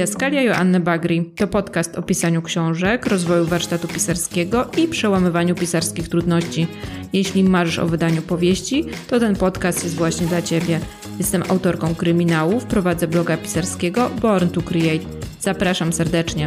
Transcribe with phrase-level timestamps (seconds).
[0.00, 6.66] Didaskalia Joanny Bagri to podcast o pisaniu książek, rozwoju warsztatu pisarskiego i przełamywaniu pisarskich trudności.
[7.12, 10.80] Jeśli marzysz o wydaniu powieści, to ten podcast jest właśnie dla Ciebie.
[11.18, 15.04] Jestem autorką kryminałów, prowadzę bloga pisarskiego Born to Create.
[15.40, 16.46] Zapraszam serdecznie.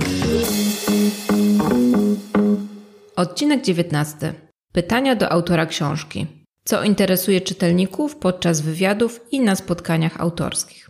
[3.15, 4.33] Odcinek 19.
[4.71, 6.27] Pytania do autora książki.
[6.65, 10.89] Co interesuje czytelników podczas wywiadów i na spotkaniach autorskich.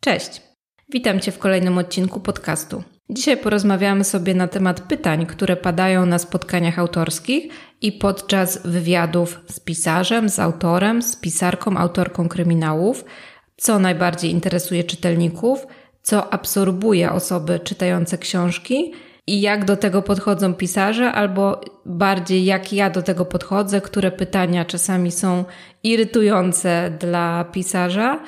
[0.00, 0.42] Cześć.
[0.88, 2.82] Witam Cię w kolejnym odcinku podcastu.
[3.10, 9.60] Dzisiaj porozmawiamy sobie na temat pytań, które padają na spotkaniach autorskich i podczas wywiadów z
[9.60, 13.04] pisarzem, z autorem, z pisarką, autorką kryminałów,
[13.56, 15.66] co najbardziej interesuje czytelników,
[16.02, 18.92] co absorbuje osoby czytające książki
[19.26, 24.64] i jak do tego podchodzą pisarze, albo bardziej jak ja do tego podchodzę, które pytania
[24.64, 25.44] czasami są
[25.82, 28.20] irytujące dla pisarza,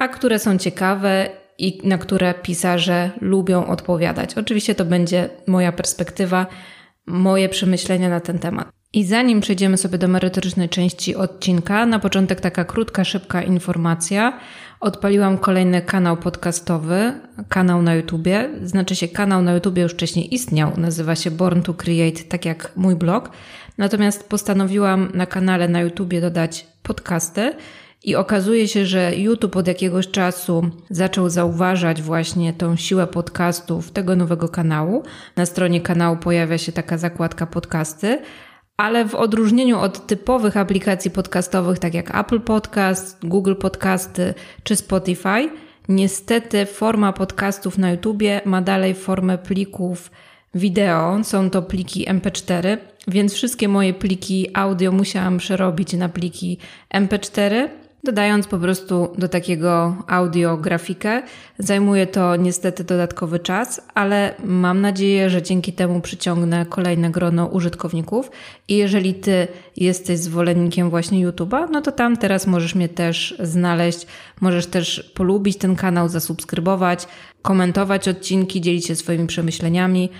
[0.00, 4.34] a które są ciekawe i na które pisarze lubią odpowiadać.
[4.34, 6.46] Oczywiście to będzie moja perspektywa,
[7.06, 8.68] moje przemyślenia na ten temat.
[8.92, 14.38] I zanim przejdziemy sobie do merytorycznej części odcinka, na początek taka krótka, szybka informacja.
[14.80, 17.12] Odpaliłam kolejny kanał podcastowy,
[17.48, 18.48] kanał na YouTubie.
[18.62, 22.72] Znaczy się kanał na YouTubie już wcześniej istniał, nazywa się Born to Create, tak jak
[22.76, 23.30] mój blog.
[23.78, 27.52] Natomiast postanowiłam na kanale na YouTubie dodać podcasty
[28.04, 34.16] i okazuje się, że YouTube od jakiegoś czasu zaczął zauważać właśnie tą siłę podcastów tego
[34.16, 35.02] nowego kanału.
[35.36, 38.22] Na stronie kanału pojawia się taka zakładka podcasty,
[38.76, 45.50] ale w odróżnieniu od typowych aplikacji podcastowych, tak jak Apple Podcast, Google Podcasty czy Spotify,
[45.88, 50.10] niestety forma podcastów na YouTubie ma dalej formę plików
[50.54, 51.24] wideo.
[51.24, 52.76] Są to pliki MP4,
[53.08, 56.58] więc wszystkie moje pliki audio musiałam przerobić na pliki
[56.94, 57.68] MP4
[58.04, 61.22] dodając po prostu do takiego audio grafikę.
[61.58, 68.30] Zajmuje to niestety dodatkowy czas, ale mam nadzieję, że dzięki temu przyciągnę kolejne grono użytkowników.
[68.68, 74.06] I jeżeli ty jesteś zwolennikiem właśnie YouTube'a, no to tam teraz możesz mnie też znaleźć.
[74.40, 77.06] Możesz też polubić ten kanał, zasubskrybować,
[77.42, 80.10] komentować odcinki, dzielić się swoimi przemyśleniami.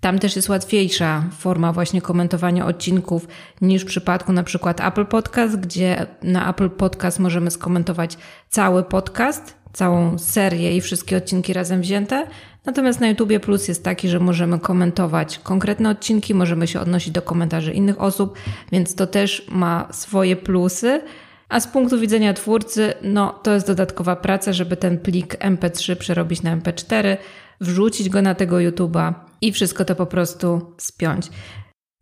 [0.00, 3.28] Tam też jest łatwiejsza forma właśnie komentowania odcinków
[3.60, 8.18] niż w przypadku na przykład Apple Podcast, gdzie na Apple Podcast możemy skomentować
[8.48, 12.26] cały podcast, całą serię i wszystkie odcinki razem wzięte.
[12.64, 17.22] Natomiast na YouTube Plus jest taki, że możemy komentować konkretne odcinki, możemy się odnosić do
[17.22, 18.38] komentarzy innych osób,
[18.72, 21.02] więc to też ma swoje plusy.
[21.48, 26.42] A z punktu widzenia twórcy, no to jest dodatkowa praca, żeby ten plik MP3 przerobić
[26.42, 27.16] na MP4,
[27.60, 31.26] wrzucić go na tego YouTube'a i wszystko to po prostu spiąć.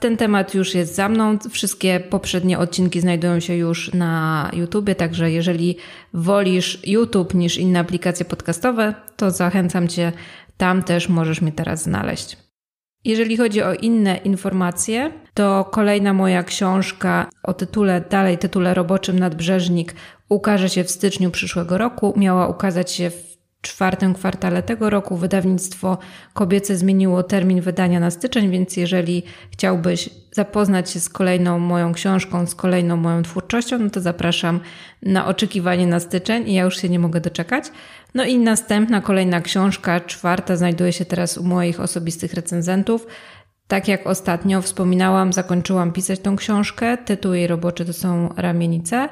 [0.01, 1.39] Ten temat już jest za mną.
[1.51, 5.77] Wszystkie poprzednie odcinki znajdują się już na YouTubie, także jeżeli
[6.15, 10.13] wolisz YouTube niż inne aplikacje podcastowe, to zachęcam Cię,
[10.57, 12.37] tam też możesz mnie teraz znaleźć.
[13.05, 19.95] Jeżeli chodzi o inne informacje, to kolejna moja książka o tytule, dalej tytule roboczym Nadbrzeżnik
[20.29, 22.15] ukaże się w styczniu przyszłego roku.
[22.17, 25.99] Miała ukazać się w czwartym kwartale tego roku wydawnictwo
[26.35, 32.47] kobiece zmieniło termin wydania na styczeń, więc jeżeli chciałbyś zapoznać się z kolejną moją książką,
[32.47, 34.61] z kolejną moją twórczością, no to zapraszam
[35.03, 37.65] na oczekiwanie na styczeń i ja już się nie mogę doczekać.
[38.15, 43.07] No i następna, kolejna książka, czwarta, znajduje się teraz u moich osobistych recenzentów.
[43.69, 46.99] Tak jak ostatnio wspominałam, zakończyłam pisać tą książkę.
[46.99, 49.09] Tytuł jej roboczy to są Ramienice.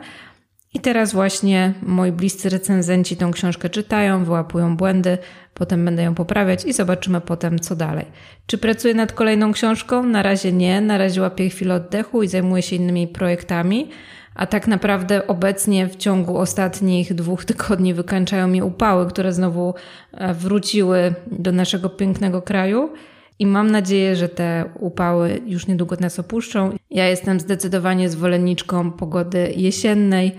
[0.74, 5.18] I teraz właśnie moi bliscy recenzenci tą książkę czytają, wyłapują błędy,
[5.54, 8.04] potem będę ją poprawiać i zobaczymy potem, co dalej.
[8.46, 10.02] Czy pracuję nad kolejną książką?
[10.02, 13.88] Na razie nie, na razie łapię chwilę oddechu i zajmuję się innymi projektami.
[14.34, 19.74] A tak naprawdę obecnie w ciągu ostatnich dwóch tygodni wykańczają mi upały, które znowu
[20.12, 22.90] e, wróciły do naszego pięknego kraju.
[23.38, 26.70] I mam nadzieję, że te upały już niedługo nas opuszczą.
[26.90, 30.32] Ja jestem zdecydowanie zwolenniczką pogody jesiennej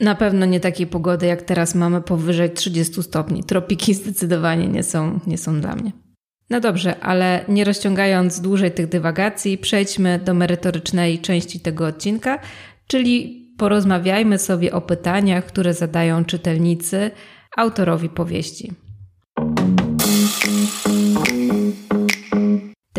[0.00, 3.44] na pewno nie takiej pogody, jak teraz mamy powyżej 30 stopni.
[3.44, 5.92] Tropiki zdecydowanie nie są, nie są dla mnie.
[6.50, 12.38] No dobrze, ale nie rozciągając dłużej tych dywagacji, przejdźmy do merytorycznej części tego odcinka,
[12.86, 17.10] czyli porozmawiajmy sobie o pytaniach, które zadają czytelnicy
[17.56, 18.72] autorowi powieści.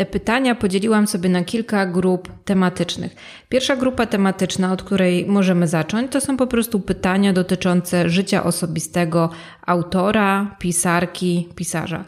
[0.00, 3.16] Te pytania podzieliłam sobie na kilka grup tematycznych.
[3.48, 9.30] Pierwsza grupa tematyczna, od której możemy zacząć, to są po prostu pytania dotyczące życia osobistego
[9.66, 12.04] autora, pisarki, pisarza.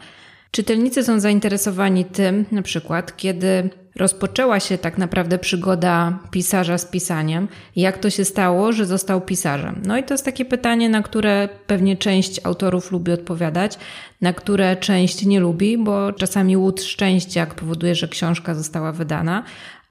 [0.50, 7.49] Czytelnicy są zainteresowani tym, na przykład, kiedy rozpoczęła się tak naprawdę przygoda pisarza z pisaniem.
[7.77, 9.83] Jak to się stało, że został pisarzem?
[9.87, 13.79] No i to jest takie pytanie, na które pewnie część autorów lubi odpowiadać,
[14.21, 19.44] na które część nie lubi, bo czasami łód szczęścia powoduje, że książka została wydana,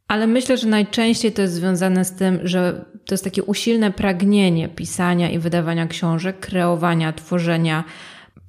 [0.08, 4.70] ale myślę, że najczęściej to jest związane z tym, że to jest takie usilne pragnienie
[4.70, 7.84] pisania i wydawania książek, kreowania, tworzenia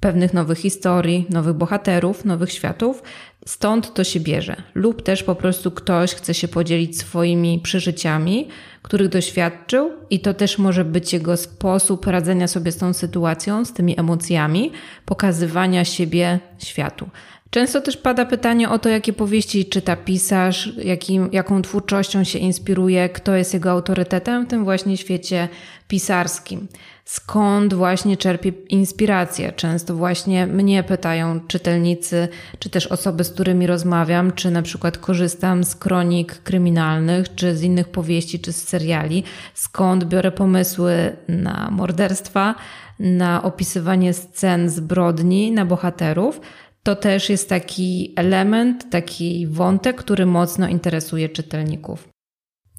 [0.03, 3.03] pewnych nowych historii, nowych bohaterów, nowych światów.
[3.45, 4.55] Stąd to się bierze.
[4.75, 8.47] Lub też po prostu ktoś chce się podzielić swoimi przeżyciami,
[8.81, 13.73] których doświadczył, i to też może być jego sposób radzenia sobie z tą sytuacją, z
[13.73, 14.71] tymi emocjami,
[15.05, 17.09] pokazywania siebie światu.
[17.53, 23.09] Często też pada pytanie o to, jakie powieści czyta pisarz, jakim, jaką twórczością się inspiruje,
[23.09, 25.49] kto jest jego autorytetem w tym właśnie świecie
[25.87, 26.67] pisarskim.
[27.05, 29.51] Skąd właśnie czerpie inspirację?
[29.51, 32.27] Często właśnie mnie pytają czytelnicy,
[32.59, 37.63] czy też osoby, z którymi rozmawiam, czy na przykład korzystam z kronik kryminalnych, czy z
[37.63, 39.23] innych powieści, czy z seriali,
[39.53, 42.55] skąd biorę pomysły na morderstwa,
[42.99, 46.41] na opisywanie scen zbrodni, na bohaterów
[46.83, 52.09] to też jest taki element, taki wątek, który mocno interesuje czytelników.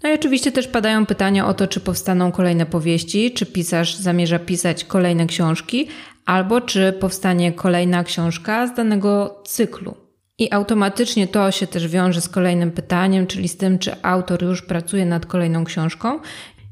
[0.02, 4.38] No i oczywiście też padają pytania o to, czy powstaną kolejne powieści, czy pisarz zamierza
[4.38, 5.88] pisać kolejne książki,
[6.26, 9.94] albo czy powstanie kolejna książka z danego cyklu.
[10.38, 14.62] I automatycznie to się też wiąże z kolejnym pytaniem, czyli z tym, czy autor już
[14.62, 16.20] pracuje nad kolejną książką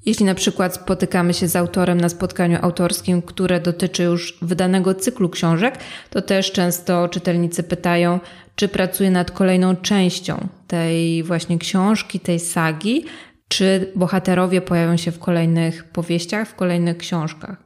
[0.07, 5.29] jeśli na przykład spotykamy się z autorem na spotkaniu autorskim, które dotyczy już wydanego cyklu
[5.29, 5.79] książek,
[6.11, 8.21] to też często czytelnicy pytają,
[8.57, 13.05] czy pracuje nad kolejną częścią tej właśnie książki, tej sagi,
[13.49, 17.62] czy bohaterowie pojawią się w kolejnych powieściach, w kolejnych książkach.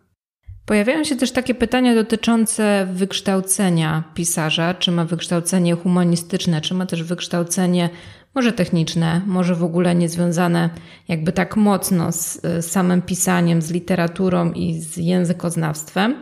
[0.66, 7.02] Pojawiają się też takie pytania dotyczące wykształcenia pisarza, czy ma wykształcenie humanistyczne, czy ma też
[7.02, 7.90] wykształcenie
[8.34, 10.70] może techniczne, może w ogóle niezwiązane
[11.08, 16.16] jakby tak mocno z, samym pisaniem, z literaturą i z językoznawstwem.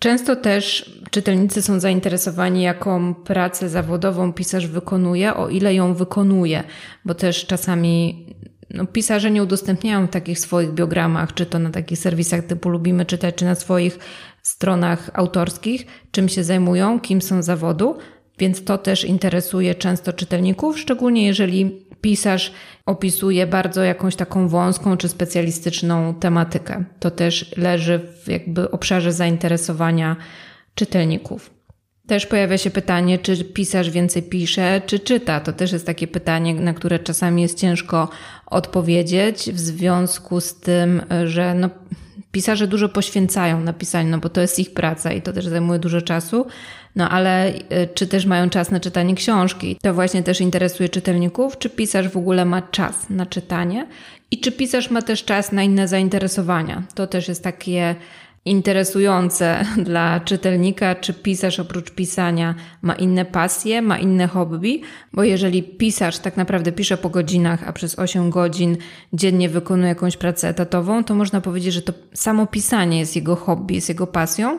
[0.00, 6.64] Często też czytelnicy są zainteresowani, jaką pracę zawodową pisarz wykonuje, o ile ją wykonuje,
[7.04, 8.26] bo też czasami
[8.70, 13.06] no, pisarze nie udostępniają w takich swoich biogramach, czy to na takich serwisach typu lubimy
[13.06, 13.98] czytać, czy na swoich
[14.42, 17.96] stronach autorskich, czym się zajmują, kim są zawodu,
[18.38, 22.52] więc to też interesuje często czytelników, szczególnie jeżeli pisarz
[22.86, 26.84] opisuje bardzo jakąś taką wąską czy specjalistyczną tematykę.
[27.00, 30.16] To też leży w jakby obszarze zainteresowania
[30.74, 31.57] czytelników.
[32.08, 35.40] Też pojawia się pytanie, czy pisarz więcej pisze, czy czyta.
[35.40, 38.08] To też jest takie pytanie, na które czasami jest ciężko
[38.46, 41.70] odpowiedzieć, w związku z tym, że no,
[42.32, 45.78] pisarze dużo poświęcają na pisanie, no bo to jest ich praca i to też zajmuje
[45.78, 46.46] dużo czasu.
[46.96, 47.60] No ale y,
[47.94, 49.78] czy też mają czas na czytanie książki?
[49.82, 53.86] To właśnie też interesuje czytelników, czy pisarz w ogóle ma czas na czytanie
[54.30, 56.82] i czy pisarz ma też czas na inne zainteresowania.
[56.94, 57.94] To też jest takie
[58.50, 64.80] interesujące dla czytelnika, czy pisarz oprócz pisania ma inne pasje, ma inne hobby,
[65.12, 68.76] bo jeżeli pisarz tak naprawdę pisze po godzinach, a przez 8 godzin
[69.12, 73.74] dziennie wykonuje jakąś pracę etatową, to można powiedzieć, że to samo pisanie jest jego hobby,
[73.74, 74.58] jest jego pasją,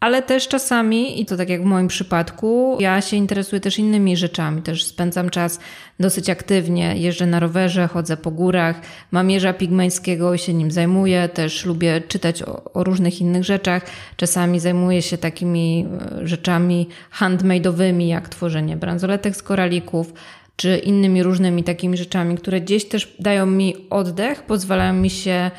[0.00, 4.16] ale też czasami, i to tak jak w moim przypadku, ja się interesuję też innymi
[4.16, 4.62] rzeczami.
[4.62, 5.60] Też spędzam czas
[6.00, 8.80] dosyć aktywnie, jeżdżę na rowerze, chodzę po górach,
[9.10, 11.28] mam jeża pigmeńskiego i się nim zajmuję.
[11.28, 13.86] Też lubię czytać o, o różnych innych rzeczach.
[14.16, 15.86] Czasami zajmuję się takimi
[16.22, 16.88] e, rzeczami
[17.20, 20.12] handmade'owymi, jak tworzenie bransoletek z koralików,
[20.56, 25.50] czy innymi różnymi takimi rzeczami, które gdzieś też dają mi oddech, pozwalają mi się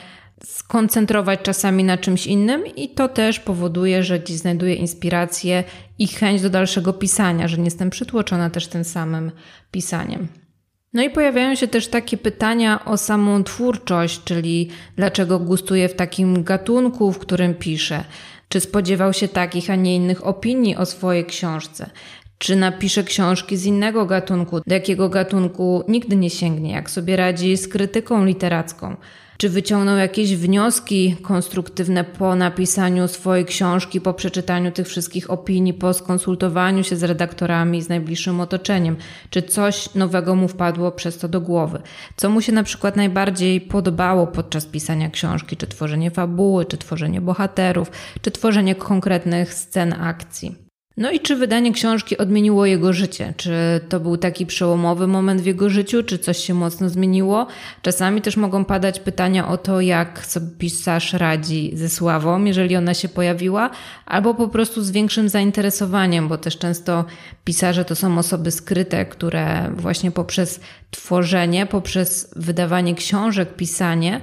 [0.46, 5.63] skoncentrować czasami na czymś innym i to też powoduje, że dziś znajduję inspirację
[6.00, 9.31] i chęć do dalszego pisania, że nie jestem przytłoczona też tym samym
[9.72, 10.27] pisaniem.
[10.93, 16.43] No i pojawiają się też takie pytania o samą twórczość, czyli dlaczego gustuję w takim
[16.43, 18.03] gatunku, w którym piszę.
[18.50, 21.89] Czy spodziewał się takich, a nie innych opinii o swojej książce?
[22.38, 26.72] Czy napisze książki z innego gatunku, do jakiego gatunku nigdy nie sięgnie?
[26.72, 28.96] Jak sobie radzi z krytyką literacką?
[29.41, 35.93] Czy wyciągnął jakieś wnioski konstruktywne po napisaniu swojej książki, po przeczytaniu tych wszystkich opinii, po
[35.93, 38.98] skonsultowaniu się z redaktorami, z najbliższym otoczeniem?
[39.29, 41.81] Czy coś nowego mu wpadło przez to do głowy?
[42.15, 45.58] Co mu się na przykład najbardziej podobało podczas pisania książki?
[45.58, 47.91] Czy tworzenie fabuły, czy tworzenie bohaterów,
[48.22, 50.68] czy tworzenie konkretnych scen akcji?
[51.00, 53.34] No i czy wydanie książki odmieniło jego życie?
[53.38, 53.51] Czy
[53.89, 57.48] to był taki przełomowy moment w jego życiu, czy coś się mocno zmieniło?
[57.82, 62.94] Czasami też mogą padać pytania o to, jak sobie pisarz radzi ze sławą, jeżeli ona
[62.94, 63.70] się pojawiła,
[64.06, 67.06] albo po prostu z większym zainteresowaniem, bo też często
[67.44, 70.60] pisarze to są osoby skryte, które właśnie poprzez
[70.91, 74.22] tworzenie, poprzez wydawanie książek, pisanie,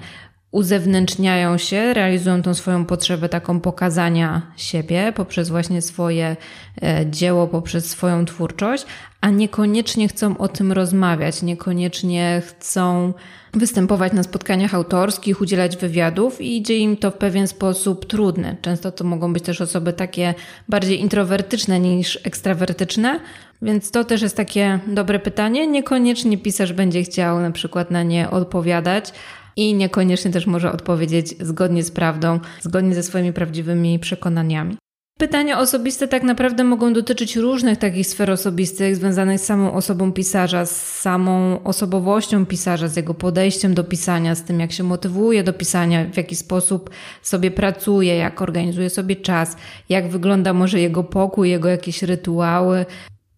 [0.56, 6.36] uzewnętrzniają się, realizują tą swoją potrzebę taką pokazania siebie poprzez właśnie swoje
[6.82, 8.86] e, dzieło, poprzez swoją twórczość,
[9.20, 13.12] a niekoniecznie chcą o tym rozmawiać, niekoniecznie chcą
[13.54, 18.56] występować na spotkaniach autorskich, udzielać wywiadów i idzie im to w pewien sposób trudny.
[18.62, 20.34] Często to mogą być też osoby takie
[20.68, 23.20] bardziej introwertyczne niż ekstrawertyczne,
[23.62, 25.66] więc to też jest takie dobre pytanie.
[25.66, 29.12] Niekoniecznie pisarz będzie chciał na przykład na nie odpowiadać,
[29.56, 34.76] i niekoniecznie też może odpowiedzieć zgodnie z prawdą, zgodnie ze swoimi prawdziwymi przekonaniami.
[35.18, 40.66] Pytania osobiste tak naprawdę mogą dotyczyć różnych takich sfer osobistych związanych z samą osobą pisarza,
[40.66, 45.52] z samą osobowością pisarza, z jego podejściem do pisania, z tym jak się motywuje do
[45.52, 46.90] pisania, w jaki sposób
[47.22, 49.56] sobie pracuje, jak organizuje sobie czas,
[49.88, 52.86] jak wygląda może jego pokój, jego jakieś rytuały,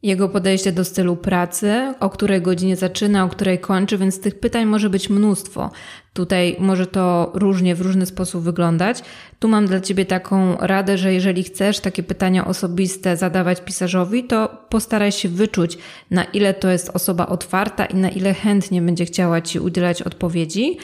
[0.03, 4.67] jego podejście do stylu pracy, o której godzinie zaczyna, o której kończy, więc tych pytań
[4.67, 5.71] może być mnóstwo.
[6.13, 9.03] Tutaj może to różnie, w różny sposób wyglądać.
[9.39, 14.67] Tu mam dla Ciebie taką radę, że jeżeli chcesz takie pytania osobiste zadawać pisarzowi, to
[14.69, 15.79] postaraj się wyczuć,
[16.11, 20.79] na ile to jest osoba otwarta i na ile chętnie będzie chciała Ci udzielać odpowiedzi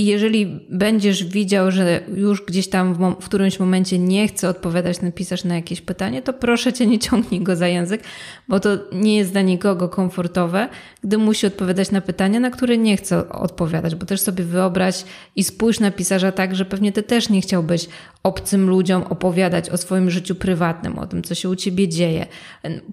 [0.00, 5.00] i jeżeli będziesz widział, że już gdzieś tam w, w, którymś momencie nie chce odpowiadać,
[5.00, 8.02] napisasz na jakieś pytanie, to proszę cię, nie ciągnij go za język,
[8.48, 10.68] bo to nie jest dla nikogo komfortowe,
[11.04, 15.04] gdy musi odpowiadać na pytania, na które nie chce odpowiadać, bo też sobie wyobraź
[15.36, 17.88] i spójrz na pisarza tak, że pewnie ty też nie chciałbyś
[18.22, 22.26] obcym ludziom opowiadać o swoim życiu prywatnym, o tym, co się u ciebie dzieje.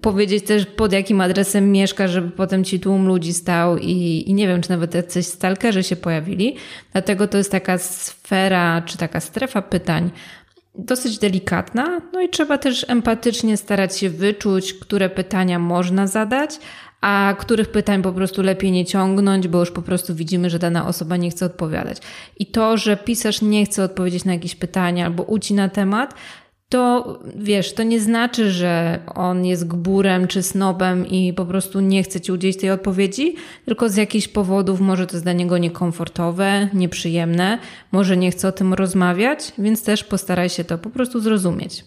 [0.00, 4.48] Powiedzieć też, pod jakim adresem mieszkasz, żeby potem ci tłum ludzi stał i, i nie
[4.48, 6.56] wiem, czy nawet jacyś stalkerzy się pojawili.
[6.98, 10.10] Dlatego to jest taka sfera, czy taka strefa pytań,
[10.74, 16.58] dosyć delikatna, no i trzeba też empatycznie starać się wyczuć, które pytania można zadać,
[17.00, 20.86] a których pytań po prostu lepiej nie ciągnąć, bo już po prostu widzimy, że dana
[20.86, 21.98] osoba nie chce odpowiadać.
[22.38, 26.14] I to, że pisarz nie chce odpowiedzieć na jakieś pytania albo ucina temat,
[26.68, 32.02] to wiesz, to nie znaczy, że on jest gburem czy snobem i po prostu nie
[32.02, 33.34] chce ci udzielić tej odpowiedzi,
[33.64, 37.58] tylko z jakichś powodów może to jest dla niego niekomfortowe, nieprzyjemne,
[37.92, 41.84] może nie chce o tym rozmawiać, więc też postaraj się to po prostu zrozumieć.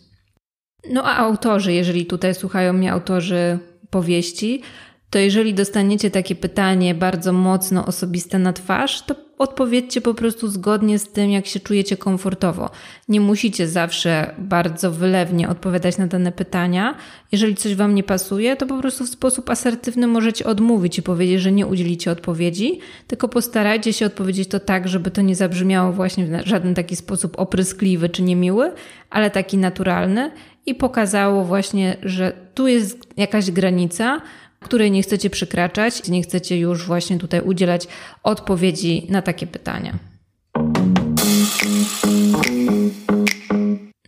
[0.89, 3.59] No a autorzy, jeżeli tutaj słuchają mnie autorzy
[3.89, 4.61] powieści,
[5.09, 10.99] to jeżeli dostaniecie takie pytanie bardzo mocno osobiste na twarz, to odpowiedzcie po prostu zgodnie
[10.99, 12.69] z tym, jak się czujecie komfortowo.
[13.07, 16.95] Nie musicie zawsze bardzo wylewnie odpowiadać na dane pytania.
[17.31, 21.41] Jeżeli coś Wam nie pasuje, to po prostu w sposób asertywny możecie odmówić i powiedzieć,
[21.41, 26.25] że nie udzielicie odpowiedzi, tylko postarajcie się odpowiedzieć to tak, żeby to nie zabrzmiało właśnie
[26.25, 28.71] w żaden taki sposób opryskliwy czy niemiły,
[29.09, 30.31] ale taki naturalny
[30.65, 34.21] i pokazało właśnie, że tu jest jakaś granica,
[34.65, 37.87] której nie chcecie przekraczać, nie chcecie już właśnie tutaj udzielać
[38.23, 39.99] odpowiedzi na takie pytania.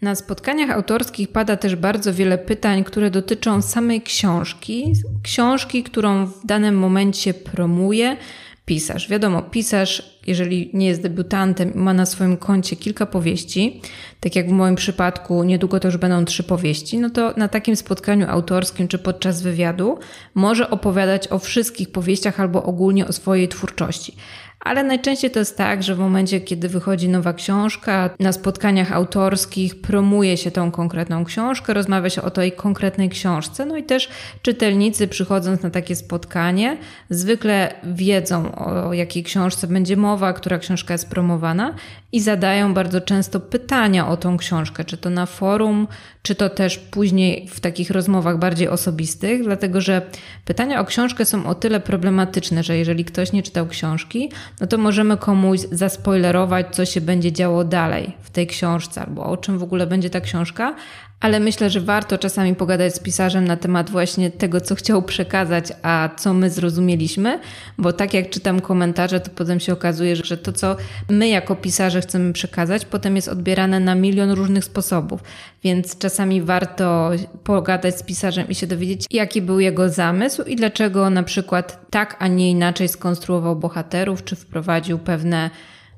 [0.01, 4.93] Na spotkaniach autorskich pada też bardzo wiele pytań, które dotyczą samej książki,
[5.23, 8.17] książki, którą w danym momencie promuje,
[8.65, 9.09] pisarz.
[9.09, 13.81] Wiadomo, pisarz, jeżeli nie jest debiutantem ma na swoim koncie kilka powieści,
[14.19, 17.75] tak jak w moim przypadku niedługo to już będą trzy powieści, no to na takim
[17.75, 19.97] spotkaniu autorskim czy podczas wywiadu
[20.33, 24.15] może opowiadać o wszystkich powieściach albo ogólnie o swojej twórczości.
[24.63, 29.81] Ale najczęściej to jest tak, że w momencie, kiedy wychodzi nowa książka, na spotkaniach autorskich
[29.81, 33.65] promuje się tą konkretną książkę, rozmawia się o tej konkretnej książce.
[33.65, 34.09] No i też
[34.41, 36.77] czytelnicy, przychodząc na takie spotkanie,
[37.09, 41.75] zwykle wiedzą, o jakiej książce będzie mowa, która książka jest promowana
[42.13, 45.87] i zadają bardzo często pytania o tą książkę, czy to na forum,
[46.21, 50.01] czy to też później w takich rozmowach bardziej osobistych, dlatego że
[50.45, 54.77] pytania o książkę są o tyle problematyczne, że jeżeli ktoś nie czytał książki, no to
[54.77, 59.63] możemy komuś zaspoilerować, co się będzie działo dalej w tej książce, albo o czym w
[59.63, 60.75] ogóle będzie ta książka,
[61.23, 65.65] ale myślę, że warto czasami pogadać z pisarzem na temat właśnie tego, co chciał przekazać,
[65.81, 67.39] a co my zrozumieliśmy,
[67.77, 70.75] bo tak jak czytam komentarze, to potem się okazuje, że to, co
[71.09, 75.23] my jako pisarze chcemy przekazać, potem jest odbierane na milion różnych sposobów.
[75.63, 77.11] Więc czasami warto
[77.43, 82.15] pogadać z pisarzem i się dowiedzieć, jaki był jego zamysł i dlaczego na przykład tak,
[82.19, 85.49] a nie inaczej skonstruował bohaterów, czy wprowadził pewne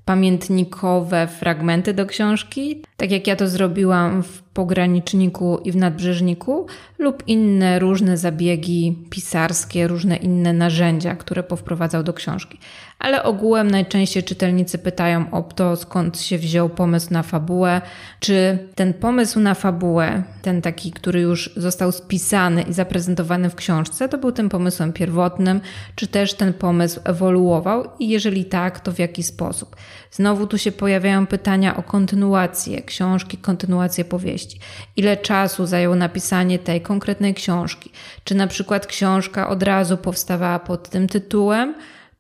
[0.06, 6.68] pamiętnikowe fragmenty do książki, tak jak ja to zrobiłam w pograniczniku i w nadbrzeżniku
[7.00, 12.58] lub inne różne zabiegi pisarskie, różne inne narzędzia, które powprowadzał do książki.
[13.00, 17.82] Ale ogółem najczęściej czytelnicy pytają o to, skąd się wziął pomysł na fabułę,
[18.20, 24.10] czy ten pomysł na fabułę, ten taki, który już został spisany i zaprezentowany w książce,
[24.10, 25.62] to był tym pomysłem pierwotnym,
[25.96, 29.76] czy też ten pomysł ewoluował i jeżeli tak, to w jaki sposób.
[30.12, 34.60] Znowu tu się pojawiają pytania o kontynuację książki, kontynuację powieści.
[34.96, 37.92] Ile czasu zajęło napisanie tej konkretnej książki?
[38.24, 41.76] Czy na przykład książka od razu powstawała pod tym tytułem?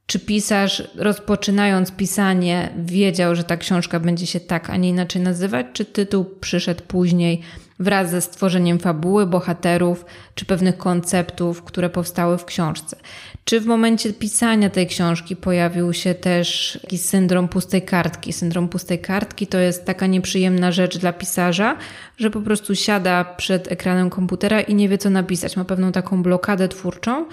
[0.08, 5.66] Czy pisarz, rozpoczynając pisanie, wiedział, że ta książka będzie się tak, a nie inaczej nazywać?
[5.74, 7.42] Czy tytuł przyszedł później
[7.80, 12.98] wraz ze stworzeniem fabuły, bohaterów, czy pewnych konceptów, które powstały w książce?
[13.46, 18.34] Czy w momencie pisania tej książki pojawił się też jakiś syndrom pustej kartki?
[18.34, 21.78] Syndrom pustej kartki to jest taka nieprzyjemna rzecz dla pisarza,
[22.18, 25.58] że po prostu siada przed ekranem komputera i nie wie, co napisać.
[25.58, 27.26] Ma pewną taką blokadę twórczą.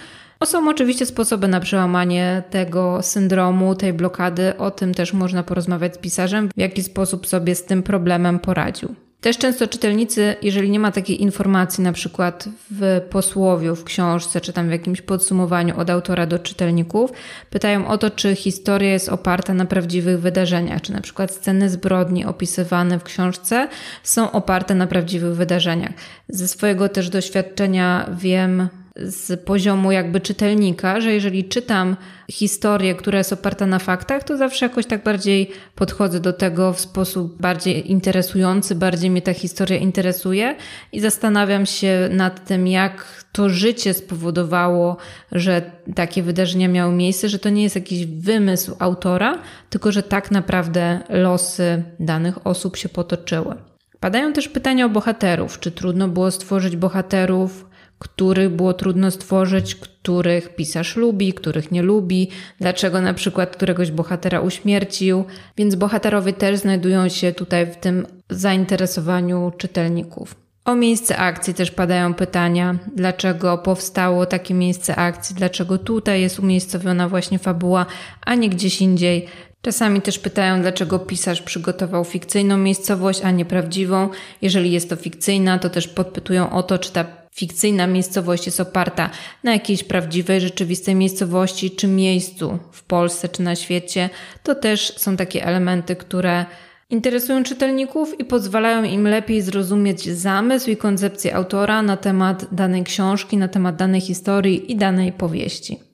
[0.44, 4.56] Są oczywiście sposoby na przełamanie tego syndromu, tej blokady.
[4.56, 8.94] O tym też można porozmawiać z pisarzem, w jaki sposób sobie z tym problemem poradził.
[9.20, 14.52] Też często czytelnicy, jeżeli nie ma takiej informacji, na przykład w posłowiu, w książce, czy
[14.52, 17.12] tam w jakimś podsumowaniu od autora do czytelników,
[17.50, 22.24] pytają o to, czy historia jest oparta na prawdziwych wydarzeniach, czy na przykład sceny zbrodni
[22.24, 23.68] opisywane w książce
[24.02, 25.92] są oparte na prawdziwych wydarzeniach.
[26.28, 31.96] Ze swojego też doświadczenia wiem, z poziomu jakby czytelnika, że jeżeli czytam
[32.30, 36.80] historię, która jest oparta na faktach, to zawsze jakoś tak bardziej podchodzę do tego w
[36.80, 40.56] sposób bardziej interesujący, bardziej mnie ta historia interesuje
[40.92, 44.96] i zastanawiam się nad tym, jak to życie spowodowało,
[45.32, 45.62] że
[45.94, 49.38] takie wydarzenia miały miejsce, że to nie jest jakiś wymysł autora,
[49.70, 53.54] tylko że tak naprawdę losy danych osób się potoczyły.
[54.00, 55.60] Padają też pytania o bohaterów.
[55.60, 57.71] Czy trudno było stworzyć bohaterów
[58.02, 62.28] których było trudno stworzyć, których pisarz lubi, których nie lubi,
[62.60, 65.24] dlaczego na przykład któregoś bohatera uśmiercił,
[65.56, 70.34] więc bohaterowie też znajdują się tutaj w tym zainteresowaniu czytelników.
[70.64, 77.08] O miejsce akcji też padają pytania, dlaczego powstało takie miejsce akcji, dlaczego tutaj jest umiejscowiona
[77.08, 77.86] właśnie fabuła,
[78.20, 79.26] a nie gdzieś indziej.
[79.62, 84.08] Czasami też pytają, dlaczego pisarz przygotował fikcyjną miejscowość, a nie prawdziwą.
[84.42, 89.10] Jeżeli jest to fikcyjna, to też podpytują o to, czy ta fikcyjna miejscowość jest oparta
[89.44, 94.10] na jakiejś prawdziwej, rzeczywistej miejscowości czy miejscu w Polsce czy na świecie,
[94.42, 96.46] to też są takie elementy, które
[96.90, 103.36] interesują czytelników i pozwalają im lepiej zrozumieć zamysł i koncepcję autora na temat danej książki,
[103.36, 105.91] na temat danej historii i danej powieści.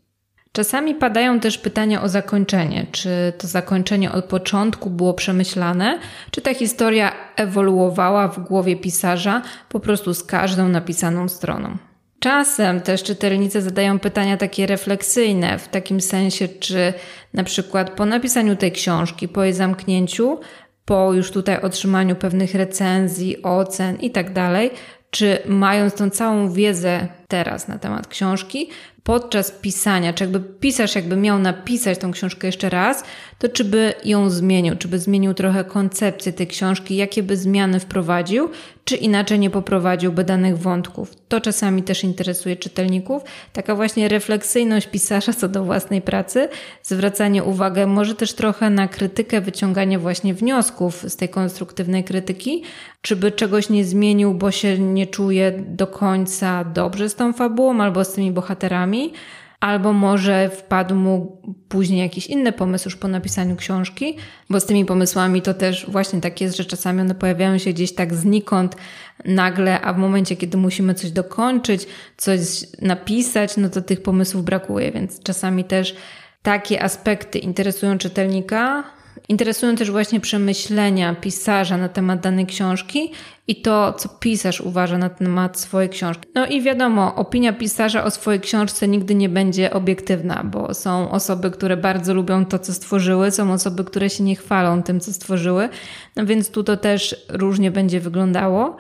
[0.59, 2.87] Czasami padają też pytania o zakończenie.
[2.93, 5.99] Czy to zakończenie od początku było przemyślane,
[6.31, 11.77] czy ta historia ewoluowała w głowie pisarza po prostu z każdą napisaną stroną.
[12.21, 16.93] Czasem też czytelnicy zadają pytania takie refleksyjne, w takim sensie, czy
[17.35, 20.41] na przykład po napisaniu tej książki, po jej zamknięciu,
[20.85, 24.71] po już tutaj otrzymaniu pewnych recenzji, ocen i tak dalej,
[25.11, 28.71] czy mając tą całą wiedzę teraz na temat książki,
[29.09, 33.05] podczas pisania, czy jakby pisarz jakby miał napisać tą książkę jeszcze raz,
[33.39, 37.81] to czy by ją zmienił, czy by zmienił trochę koncepcję tej książki, jakie by zmiany
[37.81, 38.51] wprowadził,
[38.85, 41.15] czy inaczej nie poprowadziłby danych wątków.
[41.29, 43.23] To czasami też interesuje czytelników.
[43.53, 46.49] Taka właśnie refleksyjność pisarza co do własnej pracy,
[46.83, 52.63] zwracanie uwagi może też trochę na krytykę, wyciąganie właśnie wniosków z tej konstruktywnej krytyki,
[53.03, 57.81] czy by czegoś nie zmienił, bo się nie czuje do końca dobrze z tą fabułą
[57.81, 59.13] albo z tymi bohaterami,
[59.61, 64.17] albo może wpadł mu później jakiś inny pomysł już po napisaniu książki,
[64.51, 67.95] bo z tymi pomysłami to też właśnie tak jest, że czasami one pojawiają się gdzieś
[67.95, 68.77] tak znikąd
[69.25, 74.93] nagle, a w momencie, kiedy musimy coś dokończyć, coś napisać, no to tych pomysłów brakuje,
[74.93, 75.97] więc czasami też
[76.43, 78.85] takie aspekty interesują czytelnika,
[79.31, 83.13] Interesują też właśnie przemyślenia pisarza na temat danej książki
[83.49, 86.29] i to, co pisarz uważa na temat swojej książki.
[86.35, 91.51] No i wiadomo, opinia pisarza o swojej książce nigdy nie będzie obiektywna, bo są osoby,
[91.51, 95.69] które bardzo lubią to, co stworzyły, są osoby, które się nie chwalą tym, co stworzyły,
[96.17, 98.77] no więc tu to też różnie będzie wyglądało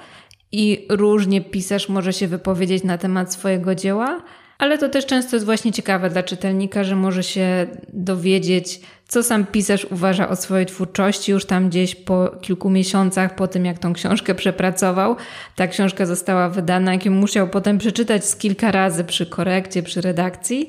[0.52, 4.22] i różnie pisarz może się wypowiedzieć na temat swojego dzieła.
[4.58, 9.46] Ale to też często jest właśnie ciekawe dla czytelnika, że może się dowiedzieć, co sam
[9.46, 13.92] pisarz uważa o swojej twórczości już tam gdzieś po kilku miesiącach po tym, jak tą
[13.92, 15.16] książkę przepracował.
[15.56, 20.68] Ta książka została wydana, jakim musiał potem przeczytać z kilka razy przy korekcie, przy redakcji.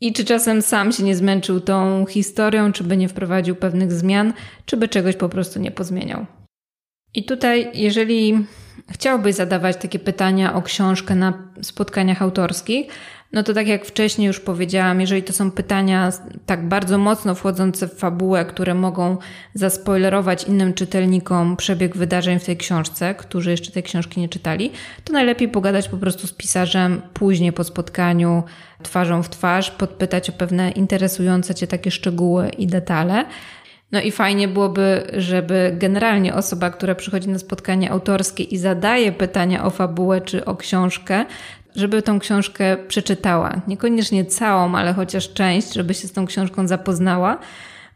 [0.00, 4.32] I czy czasem sam się nie zmęczył tą historią, czy by nie wprowadził pewnych zmian,
[4.66, 6.26] czy by czegoś po prostu nie pozmieniał.
[7.14, 8.46] I tutaj, jeżeli
[8.90, 12.86] chciałbyś zadawać takie pytania o książkę na spotkaniach autorskich,
[13.34, 16.12] no to tak jak wcześniej już powiedziałam, jeżeli to są pytania
[16.46, 19.16] tak bardzo mocno wchodzące w fabułę, które mogą
[19.54, 24.70] zaspoilerować innym czytelnikom przebieg wydarzeń w tej książce, którzy jeszcze tej książki nie czytali,
[25.04, 28.42] to najlepiej pogadać po prostu z pisarzem później po spotkaniu
[28.82, 33.24] twarzą w twarz, podpytać o pewne interesujące Cię takie szczegóły i detale.
[33.92, 39.64] No i fajnie byłoby, żeby generalnie osoba, która przychodzi na spotkanie autorskie i zadaje pytania
[39.64, 41.24] o fabułę czy o książkę,
[41.74, 43.60] żeby tą książkę przeczytała.
[43.68, 47.38] Niekoniecznie całą, ale chociaż część, żeby się z tą książką zapoznała.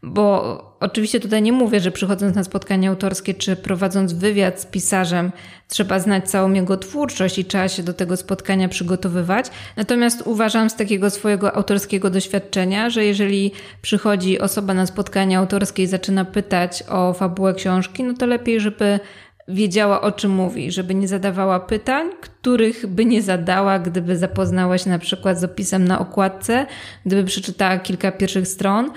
[0.03, 5.31] Bo oczywiście tutaj nie mówię, że przychodząc na spotkanie autorskie czy prowadząc wywiad z pisarzem,
[5.67, 9.45] trzeba znać całą jego twórczość i trzeba się do tego spotkania przygotowywać.
[9.77, 15.87] Natomiast uważam z takiego swojego autorskiego doświadczenia, że jeżeli przychodzi osoba na spotkanie autorskie i
[15.87, 18.99] zaczyna pytać o fabułę książki, no to lepiej, żeby
[19.49, 24.89] wiedziała o czym mówi, żeby nie zadawała pytań, których by nie zadała, gdyby zapoznała się
[24.89, 26.65] na przykład z opisem na okładce,
[27.05, 28.91] gdyby przeczytała kilka pierwszych stron,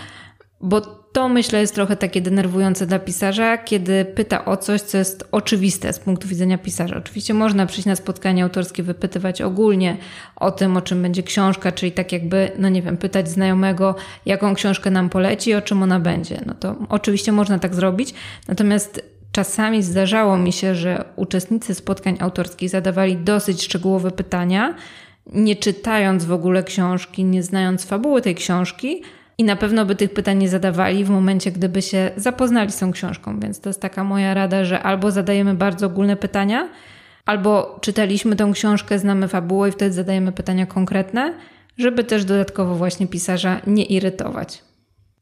[0.61, 0.81] bo
[1.13, 5.93] to myślę jest trochę takie denerwujące dla pisarza, kiedy pyta o coś, co jest oczywiste
[5.93, 6.97] z punktu widzenia pisarza.
[6.97, 9.97] Oczywiście można przyjść na spotkanie autorskie, wypytywać ogólnie
[10.37, 13.95] o tym, o czym będzie książka, czyli tak jakby, no nie wiem, pytać znajomego,
[14.27, 16.41] jaką książkę nam poleci, o czym ona będzie.
[16.47, 18.15] No to oczywiście można tak zrobić,
[18.49, 24.75] natomiast Czasami zdarzało mi się, że uczestnicy spotkań autorskich zadawali dosyć szczegółowe pytania,
[25.27, 29.03] nie czytając w ogóle książki, nie znając fabuły tej książki,
[29.39, 32.93] i na pewno by tych pytań nie zadawali w momencie, gdyby się zapoznali z tą
[32.93, 33.41] książką.
[33.41, 36.69] Więc to jest taka moja rada, że albo zadajemy bardzo ogólne pytania,
[37.27, 41.35] albo czytaliśmy tą książkę, znamy fabułę i wtedy zadajemy pytania konkretne,
[41.79, 44.63] żeby też dodatkowo właśnie pisarza nie irytować.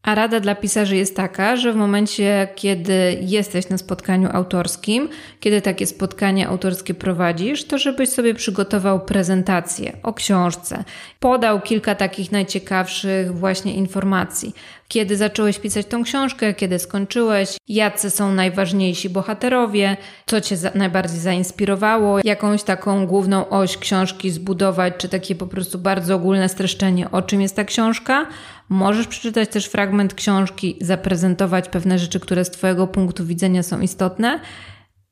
[0.02, 5.08] A rada dla pisarzy jest taka, że w momencie, kiedy jesteś na spotkaniu autorskim,
[5.40, 10.84] kiedy takie spotkanie autorskie prowadzisz, to żebyś sobie przygotował prezentację o książce,
[11.20, 14.54] podał kilka takich najciekawszych właśnie informacji.
[14.92, 22.18] Kiedy zacząłeś pisać tą książkę, kiedy skończyłeś, jacy są najważniejsi bohaterowie, co cię najbardziej zainspirowało,
[22.24, 27.40] jakąś taką główną oś książki zbudować, czy takie po prostu bardzo ogólne streszczenie, o czym
[27.40, 28.26] jest ta książka
[28.68, 34.40] Możesz przeczytać też fragment książki, zaprezentować pewne rzeczy, które z Twojego punktu widzenia są istotne.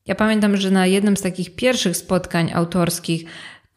[0.05, 3.25] Ja pamiętam, że na jednym z takich pierwszych spotkań autorskich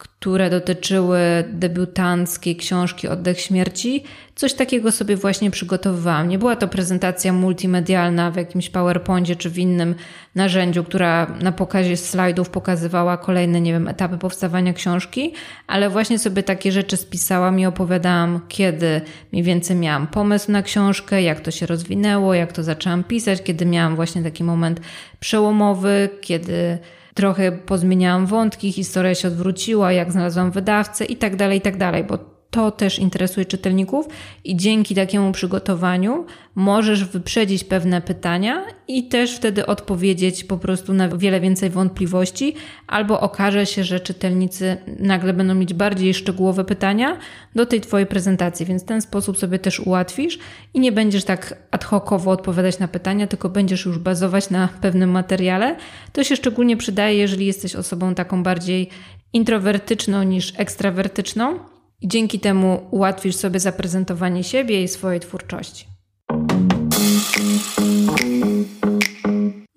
[0.03, 1.19] które dotyczyły
[1.53, 4.05] debiutanckiej książki Oddech Śmierci.
[4.35, 6.29] Coś takiego sobie właśnie przygotowywałam.
[6.29, 9.95] Nie była to prezentacja multimedialna w jakimś PowerPoincie czy w innym
[10.35, 15.33] narzędziu, która na pokazie slajdów pokazywała kolejne, nie wiem, etapy powstawania książki,
[15.67, 19.01] ale właśnie sobie takie rzeczy spisałam i opowiadałam, kiedy
[19.33, 23.67] mniej więcej miałam pomysł na książkę, jak to się rozwinęło, jak to zaczęłam pisać, kiedy
[23.67, 24.81] miałam właśnie taki moment
[25.21, 26.79] przełomowy, kiedy
[27.15, 32.05] trochę pozmieniałam wątki, historia się odwróciła, jak znalazłam wydawcę i tak dalej, i tak dalej,
[32.05, 34.07] bo to też interesuje czytelników
[34.45, 41.09] i dzięki takiemu przygotowaniu możesz wyprzedzić pewne pytania i też wtedy odpowiedzieć po prostu na
[41.09, 42.55] wiele więcej wątpliwości,
[42.87, 47.17] albo okaże się, że czytelnicy nagle będą mieć bardziej szczegółowe pytania
[47.55, 50.39] do tej Twojej prezentacji, więc w ten sposób sobie też ułatwisz
[50.75, 55.11] i nie będziesz tak ad hocowo odpowiadać na pytania, tylko będziesz już bazować na pewnym
[55.11, 55.77] materiale.
[56.13, 58.89] To się szczególnie przydaje, jeżeli jesteś osobą taką bardziej
[59.33, 61.59] introwertyczną niż ekstrawertyczną
[62.03, 65.87] i dzięki temu ułatwisz sobie zaprezentowanie siebie i swojej twórczości.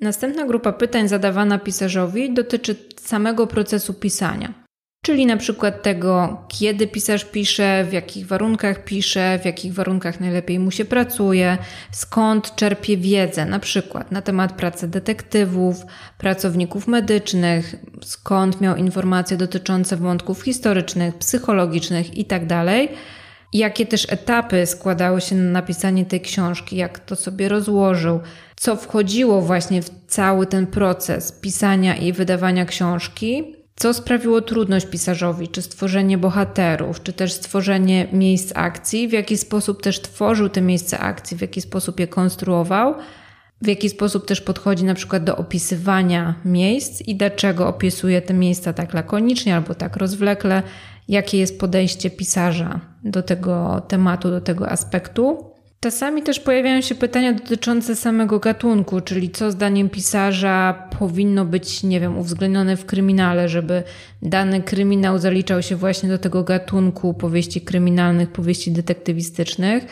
[0.02, 4.65] Następna grupa pytań zadawana pisarzowi dotyczy samego procesu pisania
[5.06, 10.60] czyli na przykład tego, kiedy pisarz pisze, w jakich warunkach pisze, w jakich warunkach najlepiej
[10.60, 11.58] mu się pracuje,
[11.92, 15.86] skąd czerpie wiedzę, na przykład na temat pracy detektywów,
[16.18, 22.48] pracowników medycznych, skąd miał informacje dotyczące wątków historycznych, psychologicznych itd.
[22.48, 22.98] Tak
[23.54, 28.20] jakie też etapy składały się na napisanie tej książki, jak to sobie rozłożył,
[28.56, 35.48] co wchodziło właśnie w cały ten proces pisania i wydawania książki, co sprawiło trudność pisarzowi?
[35.48, 39.08] Czy stworzenie bohaterów, czy też stworzenie miejsc akcji?
[39.08, 42.96] W jaki sposób też tworzył te miejsca akcji, w jaki sposób je konstruował?
[43.62, 48.74] W jaki sposób też podchodzi na przykład do opisywania miejsc i dlaczego opisuje te miejsca
[48.74, 50.64] tak lakonicznie albo tak rozwlekle?
[51.08, 55.55] Jakie jest podejście pisarza do tego tematu, do tego aspektu?
[55.86, 62.00] Czasami też pojawiają się pytania dotyczące samego gatunku, czyli co zdaniem pisarza powinno być, nie
[62.00, 63.84] wiem, uwzględnione w kryminale, żeby
[64.22, 69.86] dany kryminał zaliczał się właśnie do tego gatunku powieści kryminalnych, powieści detektywistycznych.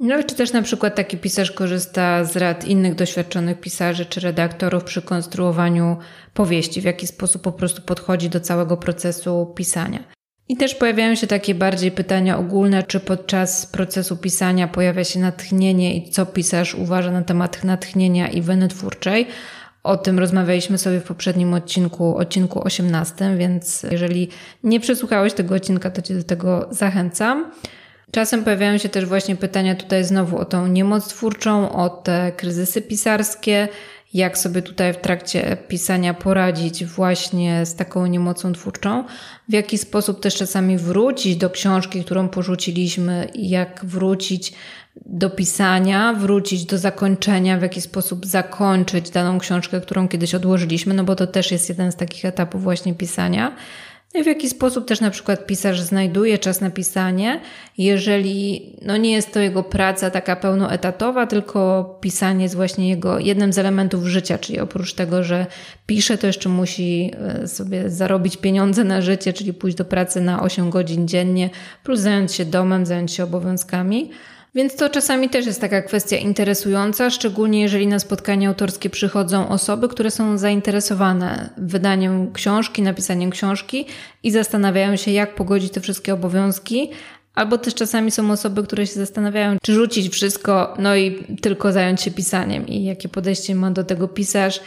[0.00, 4.84] No czy też na przykład taki pisarz korzysta z rad innych doświadczonych pisarzy czy redaktorów
[4.84, 5.96] przy konstruowaniu
[6.34, 10.19] powieści, w jaki sposób po prostu podchodzi do całego procesu pisania.
[10.50, 15.96] I też pojawiają się takie bardziej pytania ogólne, czy podczas procesu pisania pojawia się natchnienie
[15.96, 19.26] i co pisarz uważa na temat natchnienia i weny twórczej.
[19.82, 24.28] O tym rozmawialiśmy sobie w poprzednim odcinku, odcinku 18, więc jeżeli
[24.64, 27.52] nie przesłuchałeś tego odcinka, to Cię do tego zachęcam.
[28.12, 32.82] Czasem pojawiają się też właśnie pytania tutaj znowu o tą niemoc twórczą, o te kryzysy
[32.82, 33.68] pisarskie,
[34.14, 39.04] jak sobie tutaj w trakcie pisania poradzić właśnie z taką niemocą twórczą,
[39.48, 44.52] w jaki sposób też czasami wrócić do książki, którą porzuciliśmy, jak wrócić
[45.06, 51.04] do pisania, wrócić do zakończenia, w jaki sposób zakończyć daną książkę, którą kiedyś odłożyliśmy, no
[51.04, 53.56] bo to też jest jeden z takich etapów właśnie pisania.
[54.14, 57.40] No i w jaki sposób też na przykład pisarz znajduje czas na pisanie,
[57.78, 63.52] jeżeli no nie jest to jego praca taka pełnoetatowa, tylko pisanie jest właśnie jego jednym
[63.52, 65.46] z elementów życia, czyli oprócz tego, że
[65.86, 70.42] pisze, to jeszcze musi e, sobie zarobić pieniądze na życie, czyli pójść do pracy na
[70.42, 71.50] 8 godzin dziennie,
[71.84, 74.10] plus zająć się domem, zająć się obowiązkami.
[74.54, 79.88] Więc to czasami też jest taka kwestia interesująca, szczególnie jeżeli na spotkania autorskie przychodzą osoby,
[79.88, 83.86] które są zainteresowane wydaniem książki, napisaniem książki
[84.22, 86.90] i zastanawiają się, jak pogodzić te wszystkie obowiązki.
[87.34, 92.02] Albo też czasami są osoby, które się zastanawiają, czy rzucić wszystko, no i tylko zająć
[92.02, 94.60] się pisaniem i jakie podejście ma do tego pisarz,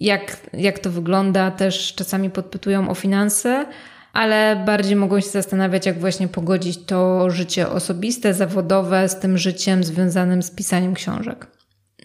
[0.00, 1.50] jak, jak to wygląda.
[1.50, 3.66] Też czasami podpytują o finanse
[4.12, 9.84] ale bardziej mogą się zastanawiać, jak właśnie pogodzić to życie osobiste, zawodowe z tym życiem
[9.84, 11.46] związanym z pisaniem książek.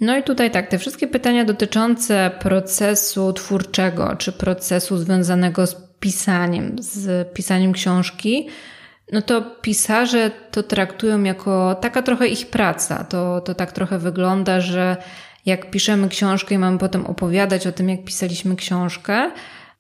[0.02, 6.76] No i tutaj tak, te wszystkie pytania dotyczące procesu twórczego, czy procesu związanego z pisaniem,
[6.80, 8.48] z pisaniem książki,
[9.12, 13.04] no to pisarze to traktują jako taka trochę ich praca.
[13.04, 14.98] To, to tak trochę wygląda, że
[15.46, 19.32] jak piszemy książkę i mamy potem opowiadać o tym, jak pisaliśmy książkę,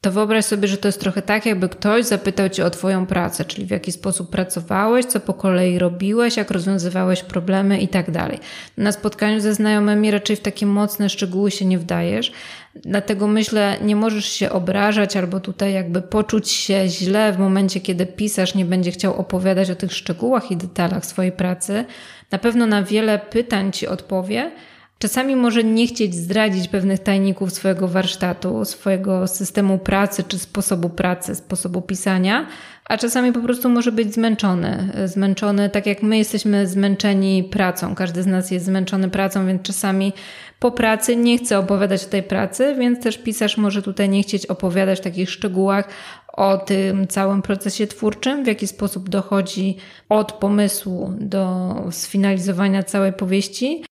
[0.01, 3.45] to wyobraź sobie, że to jest trochę tak, jakby ktoś zapytał cię o Twoją pracę,
[3.45, 8.39] czyli w jaki sposób pracowałeś, co po kolei robiłeś, jak rozwiązywałeś problemy i tak dalej.
[8.77, 12.31] Na spotkaniu ze znajomymi raczej w takie mocne szczegóły się nie wdajesz,
[12.75, 18.05] dlatego myślę, nie możesz się obrażać albo tutaj jakby poczuć się źle w momencie, kiedy
[18.05, 21.85] pisarz nie będzie chciał opowiadać o tych szczegółach i detalach swojej pracy.
[22.31, 24.51] Na pewno na wiele pytań ci odpowie,
[24.99, 31.35] Czasami może nie chcieć zdradzić pewnych tajników swojego warsztatu, swojego systemu pracy czy sposobu pracy,
[31.35, 32.47] sposobu pisania,
[32.85, 34.89] a czasami po prostu może być zmęczony.
[35.05, 37.95] Zmęczony tak jak my jesteśmy zmęczeni pracą.
[37.95, 40.13] Każdy z nas jest zmęczony pracą, więc czasami
[40.59, 44.45] po pracy nie chce opowiadać o tej pracy, więc też pisarz może tutaj nie chcieć
[44.45, 45.89] opowiadać w takich szczegółach
[46.33, 49.77] o tym całym procesie twórczym, w jaki sposób dochodzi
[50.09, 53.83] od pomysłu do sfinalizowania całej powieści.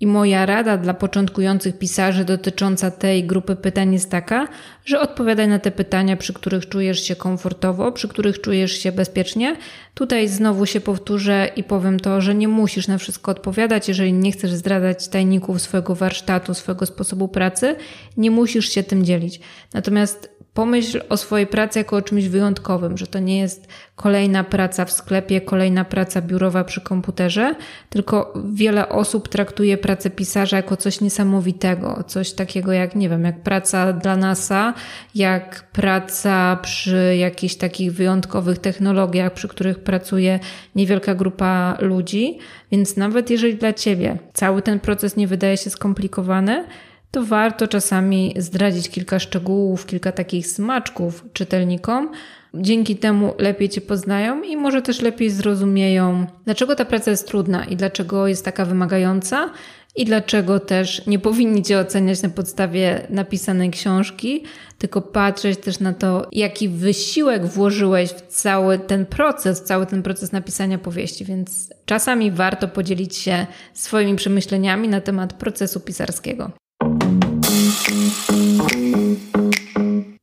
[0.00, 4.48] I moja rada dla początkujących pisarzy dotycząca tej grupy pytań jest taka,
[4.84, 9.56] że odpowiadaj na te pytania, przy których czujesz się komfortowo, przy których czujesz się bezpiecznie.
[9.94, 14.32] Tutaj znowu się powtórzę i powiem to, że nie musisz na wszystko odpowiadać, jeżeli nie
[14.32, 17.76] chcesz zdradzać tajników swojego warsztatu, swojego sposobu pracy,
[18.16, 19.40] nie musisz się tym dzielić.
[19.74, 24.84] Natomiast pomyśl o swojej pracy jako o czymś wyjątkowym, że to nie jest kolejna praca
[24.84, 27.54] w sklepie, kolejna praca biurowa przy komputerze,
[27.90, 33.40] tylko wiele osób traktuje pracę pisarza jako coś niesamowitego, coś takiego jak, nie wiem, jak
[33.42, 34.74] praca dla NASA,
[35.14, 40.40] jak praca przy jakichś takich wyjątkowych technologiach, przy których pracuje
[40.74, 42.38] niewielka grupa ludzi.
[42.72, 46.64] Więc nawet jeżeli dla ciebie cały ten proces nie wydaje się skomplikowany,
[47.10, 52.12] to warto czasami zdradzić kilka szczegółów, kilka takich smaczków czytelnikom.
[52.54, 57.64] Dzięki temu lepiej Cię poznają i może też lepiej zrozumieją, dlaczego ta praca jest trudna
[57.64, 59.50] i dlaczego jest taka wymagająca
[59.96, 64.44] i dlaczego też nie powinni Cię oceniać na podstawie napisanej książki,
[64.78, 70.32] tylko patrzeć też na to, jaki wysiłek włożyłeś w cały ten proces, cały ten proces
[70.32, 71.24] napisania powieści.
[71.24, 76.50] Więc czasami warto podzielić się swoimi przemyśleniami na temat procesu pisarskiego.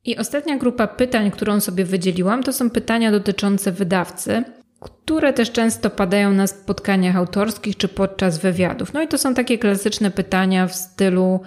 [0.07, 4.43] I ostatnia grupa pytań, którą sobie wydzieliłam, to są pytania dotyczące wydawcy,
[4.79, 8.93] które też często padają na spotkaniach autorskich czy podczas wywiadów.
[8.93, 11.41] No i to są takie klasyczne pytania w stylu: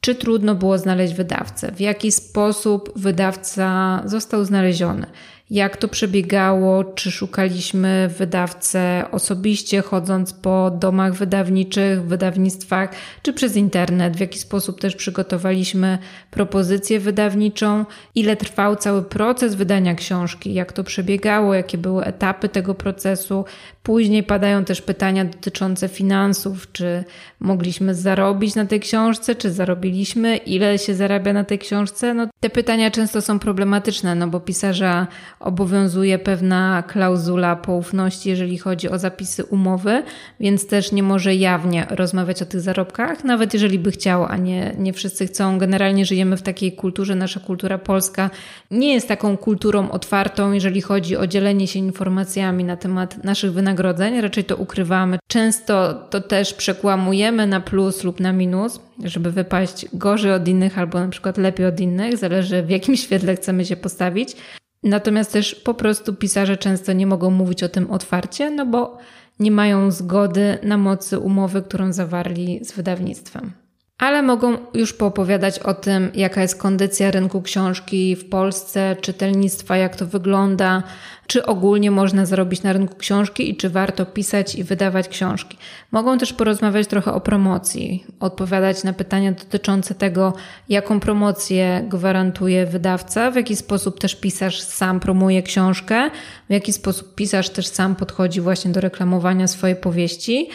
[0.00, 1.72] czy trudno było znaleźć wydawcę?
[1.72, 5.06] W jaki sposób wydawca został znaleziony?
[5.52, 12.90] Jak to przebiegało, czy szukaliśmy wydawcę osobiście, chodząc po domach wydawniczych, wydawnictwach,
[13.22, 15.98] czy przez internet, w jaki sposób też przygotowaliśmy
[16.30, 17.84] propozycję wydawniczą,
[18.14, 23.44] ile trwał cały proces wydania książki, jak to przebiegało, jakie były etapy tego procesu.
[23.82, 27.04] Później padają też pytania dotyczące finansów, czy
[27.40, 32.14] mogliśmy zarobić na tej książce, czy zarobiliśmy, ile się zarabia na tej książce.
[32.14, 35.06] No, te pytania często są problematyczne, no bo pisarza
[35.44, 40.02] obowiązuje pewna klauzula poufności, jeżeli chodzi o zapisy umowy,
[40.40, 44.74] więc też nie może jawnie rozmawiać o tych zarobkach, nawet jeżeli by chciał, a nie,
[44.78, 45.58] nie wszyscy chcą.
[45.58, 48.30] Generalnie żyjemy w takiej kulturze, nasza kultura polska
[48.70, 54.20] nie jest taką kulturą otwartą, jeżeli chodzi o dzielenie się informacjami na temat naszych wynagrodzeń,
[54.20, 55.18] raczej to ukrywamy.
[55.28, 61.00] Często to też przekłamujemy na plus lub na minus, żeby wypaść gorzej od innych albo
[61.00, 64.36] na przykład lepiej od innych, zależy w jakim świetle chcemy się postawić.
[64.82, 68.98] Natomiast też po prostu pisarze często nie mogą mówić o tym otwarcie, no bo
[69.40, 73.61] nie mają zgody na mocy umowy, którą zawarli z wydawnictwem
[74.02, 79.96] ale mogą już poopowiadać o tym, jaka jest kondycja rynku książki w Polsce, czytelnictwa, jak
[79.96, 80.82] to wygląda,
[81.26, 85.56] czy ogólnie można zarobić na rynku książki i czy warto pisać i wydawać książki.
[85.92, 90.34] Mogą też porozmawiać trochę o promocji, odpowiadać na pytania dotyczące tego,
[90.68, 96.10] jaką promocję gwarantuje wydawca, w jaki sposób też pisarz sam promuje książkę,
[96.48, 100.48] w jaki sposób pisarz też sam podchodzi właśnie do reklamowania swojej powieści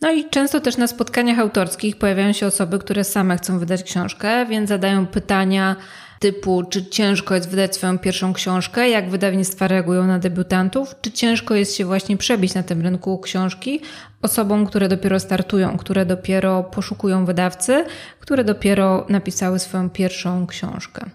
[0.00, 4.46] no i często też na spotkaniach autorskich pojawiają się osoby, które same chcą wydać książkę,
[4.46, 5.76] więc zadają pytania
[6.18, 11.54] typu, czy ciężko jest wydać swoją pierwszą książkę, jak wydawnictwa reagują na debiutantów, czy ciężko
[11.54, 13.80] jest się właśnie przebić na tym rynku książki
[14.22, 17.84] osobom, które dopiero startują, które dopiero poszukują wydawcy,
[18.20, 21.10] które dopiero napisały swoją pierwszą książkę.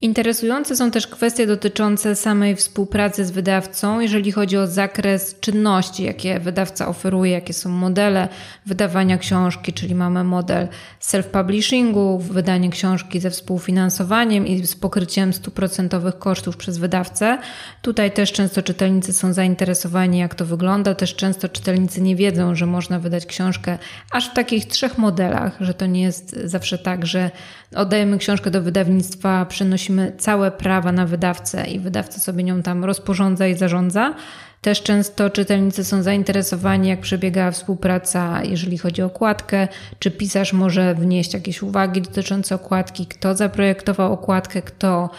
[0.00, 6.40] Interesujące są też kwestie dotyczące samej współpracy z wydawcą, jeżeli chodzi o zakres czynności, jakie
[6.40, 8.28] wydawca oferuje, jakie są modele
[8.66, 10.68] wydawania książki, czyli mamy model
[11.00, 17.38] self-publishingu, wydanie książki ze współfinansowaniem i z pokryciem stuprocentowych kosztów przez wydawcę.
[17.82, 20.94] Tutaj też często czytelnicy są zainteresowani, jak to wygląda.
[20.94, 23.78] Też często czytelnicy nie wiedzą, że można wydać książkę
[24.10, 27.30] aż w takich trzech modelach, że to nie jest zawsze tak, że
[27.76, 29.87] oddajemy książkę do wydawnictwa, przenosimy
[30.18, 34.14] całe prawa na wydawcę i wydawca sobie nią tam rozporządza i zarządza.
[34.60, 40.94] Też często czytelnicy są zainteresowani, jak przebiega współpraca, jeżeli chodzi o okładkę, czy pisarz może
[40.94, 45.10] wnieść jakieś uwagi dotyczące okładki, kto zaprojektował okładkę, kto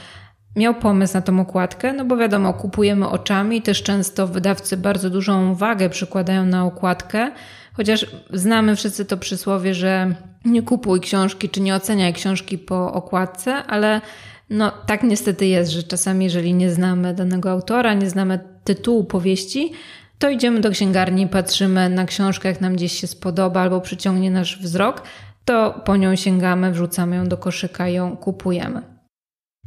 [0.55, 3.61] miał pomysł na tą okładkę, no bo wiadomo, kupujemy oczami.
[3.61, 7.31] Też często wydawcy bardzo dużą wagę przykładają na okładkę,
[7.73, 13.53] chociaż znamy wszyscy to przysłowie, że nie kupuj książki czy nie oceniaj książki po okładce,
[13.55, 14.01] ale
[14.49, 19.71] no tak niestety jest, że czasami jeżeli nie znamy danego autora, nie znamy tytułu powieści,
[20.19, 24.61] to idziemy do księgarni, patrzymy na książkę, jak nam gdzieś się spodoba albo przyciągnie nasz
[24.61, 25.03] wzrok,
[25.45, 28.98] to po nią sięgamy, wrzucamy ją do koszyka i ją kupujemy.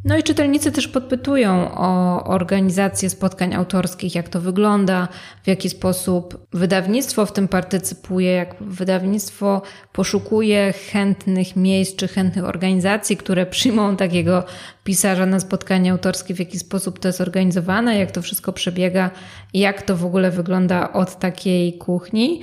[0.04, 5.08] No i czytelnicy też podpytują o organizację spotkań autorskich, jak to wygląda,
[5.42, 9.62] w jaki sposób wydawnictwo w tym partycypuje, jak wydawnictwo
[9.92, 14.44] poszukuje chętnych miejsc czy chętnych organizacji, które przyjmą takiego
[14.84, 19.10] pisarza na spotkanie autorskie, w jaki sposób to jest organizowane, jak to wszystko przebiega,
[19.54, 22.40] jak to w ogóle wygląda od takiej kuchni.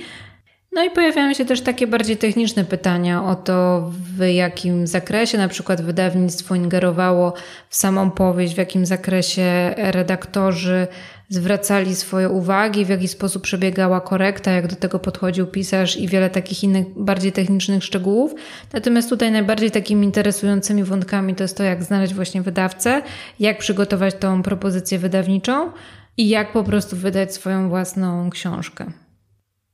[0.72, 5.48] No i pojawiają się też takie bardziej techniczne pytania o to, w jakim zakresie na
[5.48, 7.32] przykład wydawnictwo ingerowało
[7.68, 10.86] w samą powieść, w jakim zakresie redaktorzy
[11.28, 16.30] zwracali swoje uwagi, w jaki sposób przebiegała korekta, jak do tego podchodził pisarz i wiele
[16.30, 18.34] takich innych bardziej technicznych szczegółów.
[18.72, 23.02] Natomiast tutaj najbardziej takimi interesującymi wątkami to jest to, jak znaleźć właśnie wydawcę,
[23.40, 25.72] jak przygotować tą propozycję wydawniczą
[26.16, 28.92] i jak po prostu wydać swoją własną książkę.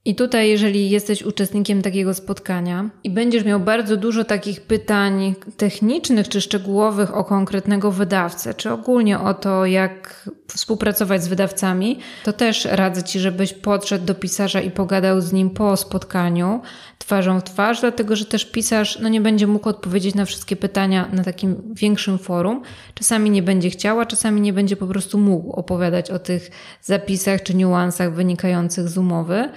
[0.06, 6.28] I tutaj, jeżeli jesteś uczestnikiem takiego spotkania i będziesz miał bardzo dużo takich pytań technicznych
[6.28, 12.64] czy szczegółowych o konkretnego wydawcę, czy ogólnie o to, jak współpracować z wydawcami, to też
[12.64, 16.60] radzę Ci, żebyś podszedł do pisarza i pogadał z nim po spotkaniu,
[16.98, 21.08] twarzą w twarz, dlatego że też pisarz no, nie będzie mógł odpowiedzieć na wszystkie pytania
[21.12, 22.62] na takim większym forum.
[22.94, 26.50] Czasami nie będzie chciał, a czasami nie będzie po prostu mógł opowiadać o tych
[26.82, 29.48] zapisach czy niuansach wynikających z umowy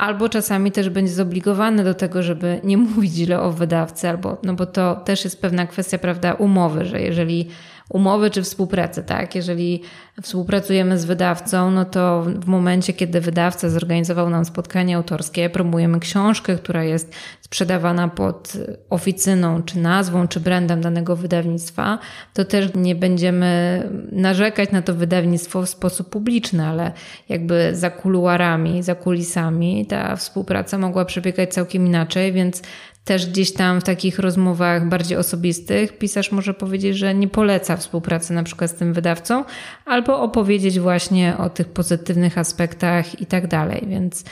[0.00, 4.54] albo czasami też będzie zobligowany do tego, żeby nie mówić źle o wydawcy, albo, no
[4.54, 7.48] bo to też jest pewna kwestia, prawda, umowy, że jeżeli
[7.90, 9.34] umowy czy współpracy, tak?
[9.34, 9.82] Jeżeli
[10.22, 16.56] współpracujemy z wydawcą, no to w momencie, kiedy wydawca zorganizował nam spotkanie autorskie, promujemy książkę,
[16.56, 18.52] która jest sprzedawana pod
[18.90, 21.98] oficyną, czy nazwą, czy brandem danego wydawnictwa,
[22.34, 26.92] to też nie będziemy narzekać na to wydawnictwo w sposób publiczny, ale
[27.28, 32.62] jakby za kuluarami, za kulisami ta współpraca mogła przebiegać całkiem inaczej, więc
[33.04, 38.32] też gdzieś tam w takich rozmowach bardziej osobistych pisarz może powiedzieć, że nie poleca współpracy
[38.32, 39.44] na przykład z tym wydawcą,
[39.86, 43.84] albo opowiedzieć właśnie o tych pozytywnych aspektach i tak dalej.
[43.86, 44.24] Więc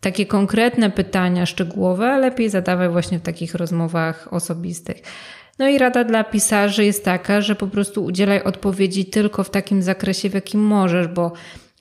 [0.00, 5.02] takie konkretne pytania szczegółowe lepiej zadawaj właśnie w takich rozmowach osobistych.
[5.58, 9.82] No i rada dla pisarzy jest taka, że po prostu udzielaj odpowiedzi tylko w takim
[9.82, 11.32] zakresie, w jakim możesz, bo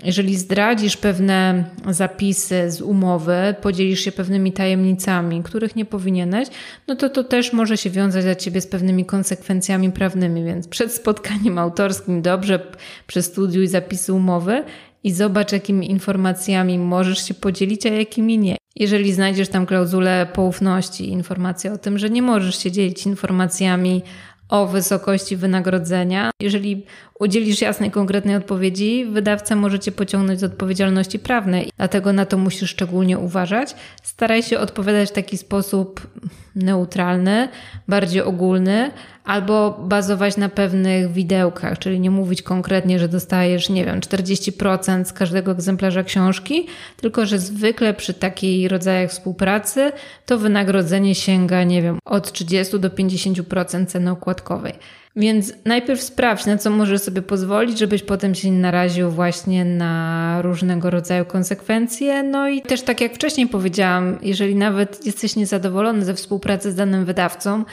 [0.03, 6.47] jeżeli zdradzisz pewne zapisy z umowy, podzielisz się pewnymi tajemnicami, których nie powinieneś,
[6.87, 10.43] no to to też może się wiązać dla ciebie z pewnymi konsekwencjami prawnymi.
[10.43, 12.59] Więc przed spotkaniem autorskim dobrze
[13.07, 14.63] przestudiuj zapisy umowy
[15.03, 18.57] i zobacz, jakimi informacjami możesz się podzielić, a jakimi nie.
[18.75, 24.01] Jeżeli znajdziesz tam klauzulę poufności, informację o tym, że nie możesz się dzielić informacjami
[24.49, 26.31] o wysokości wynagrodzenia.
[26.41, 26.85] Jeżeli
[27.19, 31.71] udzielisz jasnej, konkretnej odpowiedzi, wydawca może cię pociągnąć do odpowiedzialności prawnej.
[31.77, 33.75] Dlatego na to musisz szczególnie uważać.
[34.03, 36.07] Staraj się odpowiadać w taki sposób
[36.55, 37.49] neutralny,
[37.87, 38.91] bardziej ogólny,
[39.25, 45.13] albo bazować na pewnych widełkach, czyli nie mówić konkretnie, że dostajesz, nie wiem, 40% z
[45.13, 46.67] każdego egzemplarza książki,
[46.97, 49.91] tylko że zwykle przy takiej rodzajach współpracy
[50.25, 54.73] to wynagrodzenie sięga, nie wiem, od 30 do 50% ceny okładkowej.
[55.17, 60.41] Więc najpierw sprawdź, na co możesz sobie pozwolić, żebyś potem się nie naraził właśnie na
[60.41, 62.23] różnego rodzaju konsekwencje.
[62.23, 67.05] No i też tak jak wcześniej powiedziałam, jeżeli nawet jesteś niezadowolony ze współpracy z danym
[67.05, 67.65] wydawcą,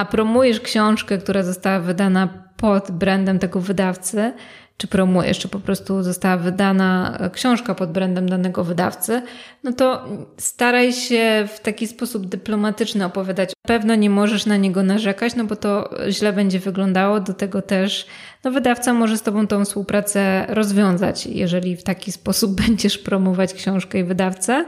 [0.00, 4.32] a promujesz książkę, która została wydana pod brandem tego wydawcy,
[4.76, 9.22] czy promujesz, czy po prostu została wydana książka pod brandem danego wydawcy,
[9.64, 13.52] no to staraj się w taki sposób dyplomatyczny opowiadać.
[13.66, 17.20] Pewno nie możesz na niego narzekać, no bo to źle będzie wyglądało.
[17.20, 18.06] Do tego też
[18.44, 23.98] no wydawca może z tobą tą współpracę rozwiązać, jeżeli w taki sposób będziesz promować książkę
[23.98, 24.64] i wydawcę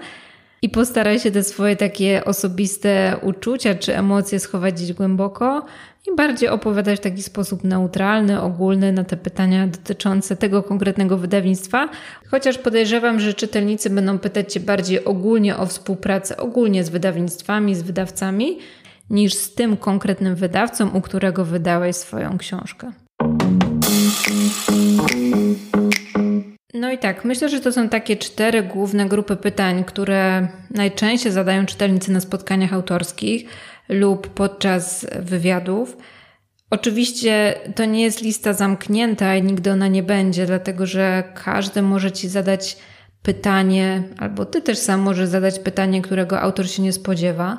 [0.63, 5.67] i postaraj się te swoje takie osobiste uczucia czy emocje schować gdzieś głęboko
[6.07, 11.89] i bardziej opowiadać w taki sposób neutralny, ogólny na te pytania dotyczące tego konkretnego wydawnictwa.
[12.31, 17.83] Chociaż podejrzewam, że czytelnicy będą pytać Cię bardziej ogólnie o współpracę, ogólnie z wydawnictwami, z
[17.83, 18.59] wydawcami,
[19.11, 22.93] niż z tym konkretnym wydawcą, u którego wydałeś swoją książkę.
[26.75, 31.67] No i tak, myślę, że to są takie cztery główne grupy pytań, które najczęściej zadają
[31.67, 33.45] czytelnicy na spotkaniach autorskich
[33.89, 35.97] lub podczas wywiadów.
[36.71, 42.13] Oczywiście to nie jest lista zamknięta i nigdy ona nie będzie, dlatego że każdy może
[42.13, 42.77] ci zadać
[43.23, 47.59] pytanie, albo ty też sam możesz zadać pytanie, którego autor się nie spodziewa.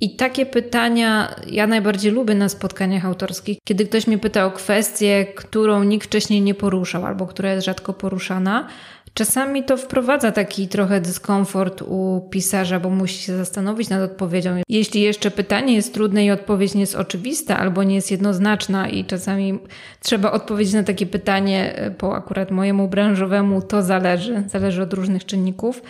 [0.00, 5.26] I takie pytania ja najbardziej lubię na spotkaniach autorskich, kiedy ktoś mnie pyta o kwestię,
[5.36, 8.68] którą nikt wcześniej nie poruszał albo która jest rzadko poruszana.
[9.14, 14.56] Czasami to wprowadza taki trochę dyskomfort u pisarza, bo musi się zastanowić nad odpowiedzią.
[14.68, 19.04] Jeśli jeszcze pytanie jest trudne i odpowiedź nie jest oczywista albo nie jest jednoznaczna, i
[19.04, 19.58] czasami
[20.00, 25.24] trzeba odpowiedzieć na takie pytanie e, po akurat mojemu branżowemu, to zależy, zależy od różnych
[25.24, 25.82] czynników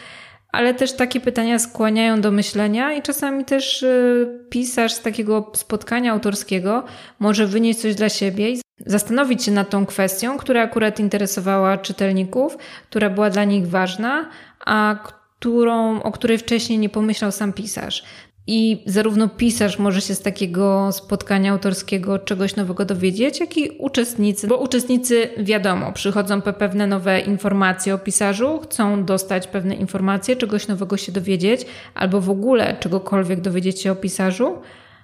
[0.56, 6.12] ale też takie pytania skłaniają do myślenia i czasami też y, pisarz z takiego spotkania
[6.12, 6.84] autorskiego
[7.18, 12.58] może wynieść coś dla siebie i zastanowić się nad tą kwestią, która akurat interesowała czytelników,
[12.90, 14.30] która była dla nich ważna,
[14.66, 14.96] a
[15.38, 18.04] którą, o której wcześniej nie pomyślał sam pisarz.
[18.46, 24.46] I zarówno pisarz może się z takiego spotkania autorskiego czegoś nowego dowiedzieć, jak i uczestnicy,
[24.46, 30.68] bo uczestnicy wiadomo, przychodzą po pewne nowe informacje o pisarzu, chcą dostać pewne informacje, czegoś
[30.68, 34.58] nowego się dowiedzieć, albo w ogóle czegokolwiek dowiedzieć się o pisarzu.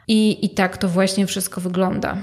[0.09, 2.17] I, i tak to właśnie wszystko wygląda.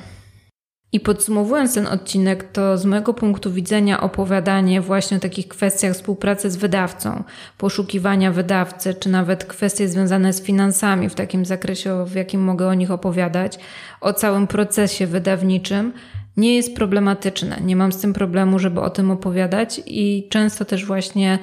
[0.92, 6.52] I podsumowując ten odcinek, to z mojego punktu widzenia opowiadanie właśnie o takich kwestiach współpracy
[6.52, 7.24] z wydawcą,
[7.58, 12.74] poszukiwania wydawcy, czy nawet kwestie związane z finansami w takim zakresie, w jakim mogę o
[12.74, 13.60] nich opowiadać,
[14.02, 15.94] o całym procesie wydawniczym,
[16.38, 17.58] nie jest problematyczne.
[17.62, 21.40] Nie mam z tym problemu, żeby o tym opowiadać i często też właśnie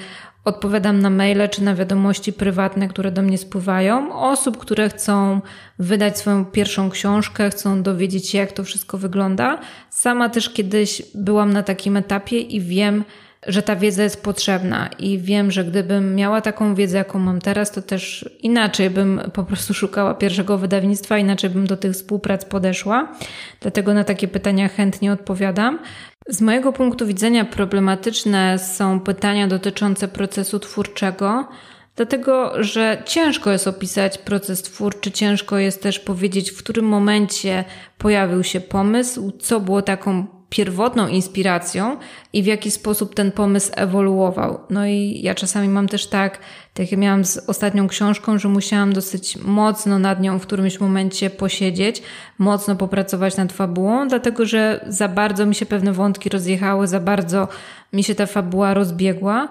[0.46, 5.40] Odpowiadam na maile czy na wiadomości prywatne, które do mnie spływają, osób, które chcą
[5.78, 9.58] wydać swoją pierwszą książkę, chcą dowiedzieć się, jak to wszystko wygląda.
[9.90, 13.04] Sama też kiedyś byłam na takim etapie i wiem,
[13.46, 17.70] że ta wiedza jest potrzebna i wiem, że gdybym miała taką wiedzę, jaką mam teraz,
[17.70, 23.08] to też inaczej bym po prostu szukała pierwszego wydawnictwa, inaczej bym do tych współprac podeszła.
[23.60, 25.78] Dlatego na takie pytania chętnie odpowiadam.
[26.28, 31.48] Z mojego punktu widzenia problematyczne są pytania dotyczące procesu twórczego,
[31.96, 37.64] dlatego że ciężko jest opisać proces twórczy, ciężko jest też powiedzieć, w którym momencie
[37.98, 41.96] pojawił się pomysł, co było taką pierwotną inspiracją
[42.32, 44.60] i w jaki sposób ten pomysł ewoluował.
[44.70, 46.38] No i ja czasami mam też tak,
[46.74, 51.30] tak jak miałam z ostatnią książką, że musiałam dosyć mocno nad nią w którymś momencie
[51.30, 52.02] posiedzieć,
[52.38, 57.48] mocno popracować nad fabułą, dlatego że za bardzo mi się pewne wątki rozjechały, za bardzo
[57.92, 59.48] mi się ta fabuła rozbiegła.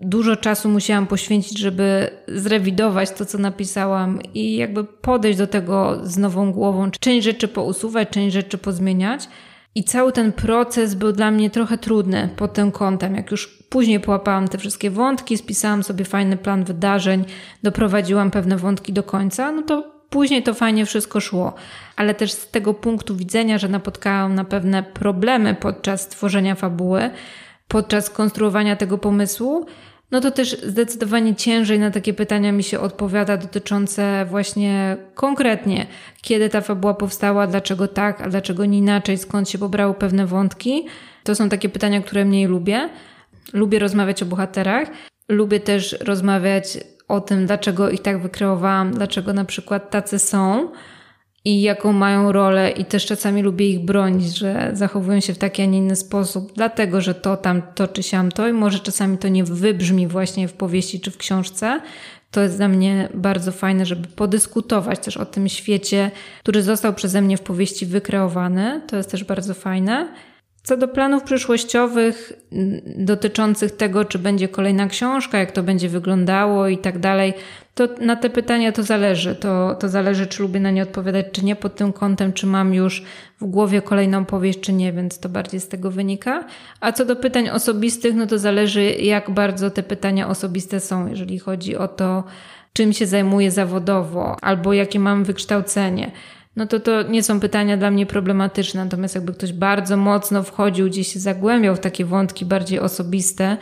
[0.00, 6.18] Dużo czasu musiałam poświęcić, żeby zrewidować to, co napisałam i jakby podejść do tego z
[6.18, 9.28] nową głową, część rzeczy pousuwać, część rzeczy pozmieniać.
[9.74, 13.14] I cały ten proces był dla mnie trochę trudny pod tym kątem.
[13.14, 17.24] Jak już później połapałam te wszystkie wątki, spisałam sobie fajny plan wydarzeń,
[17.62, 21.54] doprowadziłam pewne wątki do końca, no to później to fajnie wszystko szło.
[21.96, 27.10] Ale też z tego punktu widzenia, że napotkałam na pewne problemy podczas tworzenia fabuły,
[27.68, 29.66] podczas konstruowania tego pomysłu,
[30.12, 35.86] no to też zdecydowanie ciężej na takie pytania mi się odpowiada dotyczące właśnie konkretnie,
[36.22, 40.86] kiedy ta fabuła powstała, dlaczego tak, a dlaczego nie inaczej, skąd się pobrały pewne wątki.
[41.24, 42.88] To są takie pytania, które mniej lubię.
[43.52, 44.88] Lubię rozmawiać o bohaterach,
[45.28, 50.68] lubię też rozmawiać o tym, dlaczego ich tak wykreowałam, dlaczego na przykład tacy są
[51.44, 55.62] i jaką mają rolę, i też czasami lubię ich bronić, że zachowują się w taki,
[55.62, 59.18] a nie inny sposób, dlatego że to tam, to czy siam to, i może czasami
[59.18, 61.80] to nie wybrzmi właśnie w powieści czy w książce.
[62.30, 67.22] To jest dla mnie bardzo fajne, żeby podyskutować też o tym świecie, który został przeze
[67.22, 68.80] mnie w powieści wykreowany.
[68.86, 70.08] To jest też bardzo fajne.
[70.62, 72.32] Co do planów przyszłościowych
[72.96, 77.34] dotyczących tego, czy będzie kolejna książka, jak to będzie wyglądało i tak dalej,
[77.74, 79.34] to na te pytania to zależy.
[79.34, 82.74] To, to zależy, czy lubię na nie odpowiadać, czy nie pod tym kątem, czy mam
[82.74, 83.02] już
[83.40, 86.44] w głowie kolejną powieść, czy nie, więc to bardziej z tego wynika.
[86.80, 91.38] A co do pytań osobistych, no to zależy, jak bardzo te pytania osobiste są, jeżeli
[91.38, 92.24] chodzi o to,
[92.72, 96.10] czym się zajmuję zawodowo, albo jakie mam wykształcenie
[96.56, 98.84] no to to nie są pytania dla mnie problematyczne.
[98.84, 103.56] Natomiast jakby ktoś bardzo mocno wchodził, gdzieś się zagłębiał w takie wątki bardziej osobiste,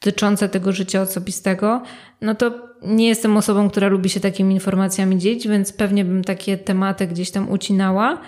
[0.00, 1.82] dotyczące tego życia osobistego,
[2.20, 6.58] no to nie jestem osobą, która lubi się takimi informacjami dzielić, więc pewnie bym takie
[6.58, 8.18] tematy gdzieś tam ucinała.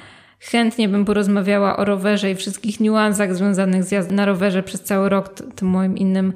[0.41, 5.09] Chętnie bym porozmawiała o rowerze i wszystkich niuansach związanych z jazdą na rowerze przez cały
[5.09, 6.33] rok, tym moim innym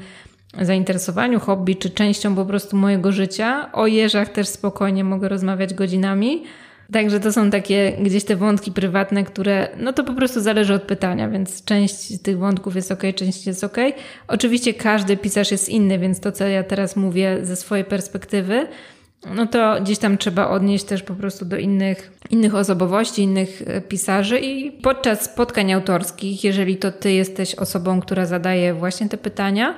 [0.60, 3.72] zainteresowaniu, hobby czy częścią po prostu mojego życia.
[3.72, 6.44] O jeżach też spokojnie mogę rozmawiać godzinami.
[6.92, 10.82] Także to są takie gdzieś te wątki prywatne, które no to po prostu zależy od
[10.82, 13.76] pytania, więc część tych wątków jest ok, część jest ok.
[14.28, 18.66] Oczywiście każdy pisarz jest inny, więc to, co ja teraz mówię ze swojej perspektywy,
[19.34, 23.80] no to gdzieś tam trzeba odnieść też po prostu do innych, innych osobowości, innych e,
[23.80, 29.74] pisarzy i podczas spotkań autorskich, jeżeli to ty jesteś osobą, która zadaje właśnie te pytania,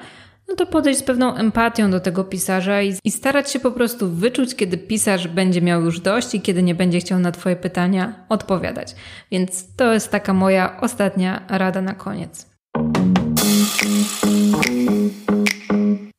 [0.52, 4.08] no to podejść z pewną empatią do tego pisarza i, i, starać się po prostu
[4.10, 8.14] wyczuć, kiedy pisarz będzie miał już dość i kiedy nie będzie chciał na Twoje pytania
[8.28, 8.94] odpowiadać.
[9.30, 12.46] Więc to jest taka moja ostatnia rada na koniec.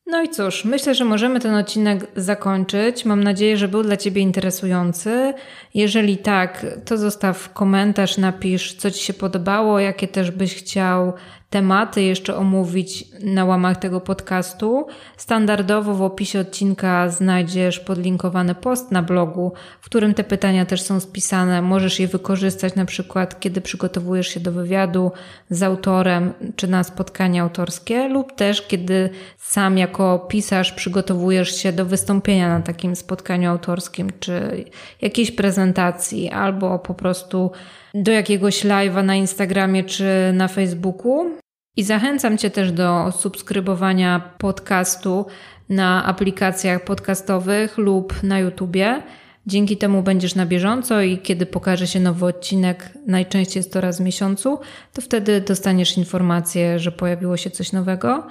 [0.06, 3.04] No i cóż, myślę, że możemy ten odcinek zakończyć.
[3.04, 5.34] Mam nadzieję, że był dla Ciebie interesujący.
[5.74, 11.12] Jeżeli tak, to zostaw komentarz, napisz, co Ci się podobało, jakie też byś chciał
[11.54, 14.86] tematy jeszcze omówić na łamach tego podcastu.
[15.16, 21.00] Standardowo w opisie odcinka znajdziesz podlinkowany post na blogu, w którym te pytania też są
[21.00, 21.62] spisane.
[21.62, 25.12] Możesz je wykorzystać na przykład, kiedy przygotowujesz się do wywiadu
[25.50, 31.86] z autorem czy na spotkanie autorskie, lub też kiedy sam jako pisarz przygotowujesz się do
[31.86, 34.64] wystąpienia na takim spotkaniu autorskim czy
[35.02, 37.50] jakiejś prezentacji, albo po prostu
[37.94, 41.43] do jakiegoś live'a na Instagramie czy na Facebooku.
[41.76, 45.26] I zachęcam Cię też do subskrybowania podcastu
[45.68, 49.02] na aplikacjach podcastowych lub na YouTubie.
[49.46, 53.98] Dzięki temu będziesz na bieżąco i kiedy pokaże się nowy odcinek, najczęściej jest to raz
[53.98, 54.58] w miesiącu,
[54.92, 58.26] to wtedy dostaniesz informację, że pojawiło się coś nowego.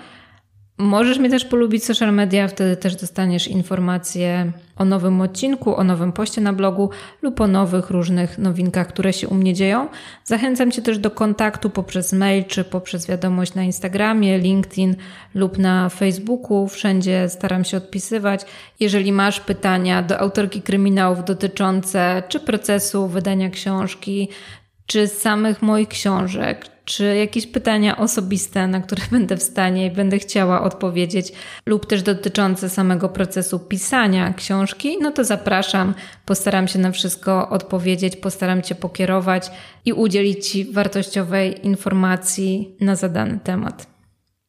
[0.77, 6.11] Możesz mnie też polubić social media, wtedy też dostaniesz informacje o nowym odcinku, o nowym
[6.11, 6.89] poście na blogu
[7.21, 9.87] lub o nowych różnych nowinkach, które się u mnie dzieją.
[10.23, 14.95] Zachęcam Cię też do kontaktu poprzez mail czy poprzez wiadomość na Instagramie, LinkedIn
[15.35, 16.67] lub na Facebooku.
[16.67, 18.45] Wszędzie staram się odpisywać.
[18.79, 24.29] Jeżeli masz pytania do autorki kryminałów dotyczące czy procesu wydania książki,
[24.85, 29.91] czy z samych moich książek, czy jakieś pytania osobiste, na które będę w stanie i
[29.91, 31.33] będę chciała odpowiedzieć,
[31.65, 35.93] lub też dotyczące samego procesu pisania książki, no to zapraszam.
[36.25, 39.51] Postaram się na wszystko odpowiedzieć, postaram Cię pokierować
[39.85, 43.92] i udzielić Ci wartościowej informacji na zadany temat.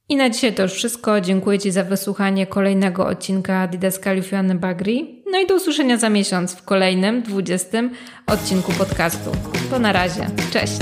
[0.09, 1.20] I na dzisiaj to już wszystko.
[1.20, 5.22] Dziękuję Ci za wysłuchanie kolejnego odcinka Didaskaliów Joanny Bagri.
[5.32, 7.82] No i do usłyszenia za miesiąc w kolejnym, 20
[8.26, 9.30] odcinku podcastu.
[9.70, 10.26] To na razie.
[10.52, 10.80] Cześć!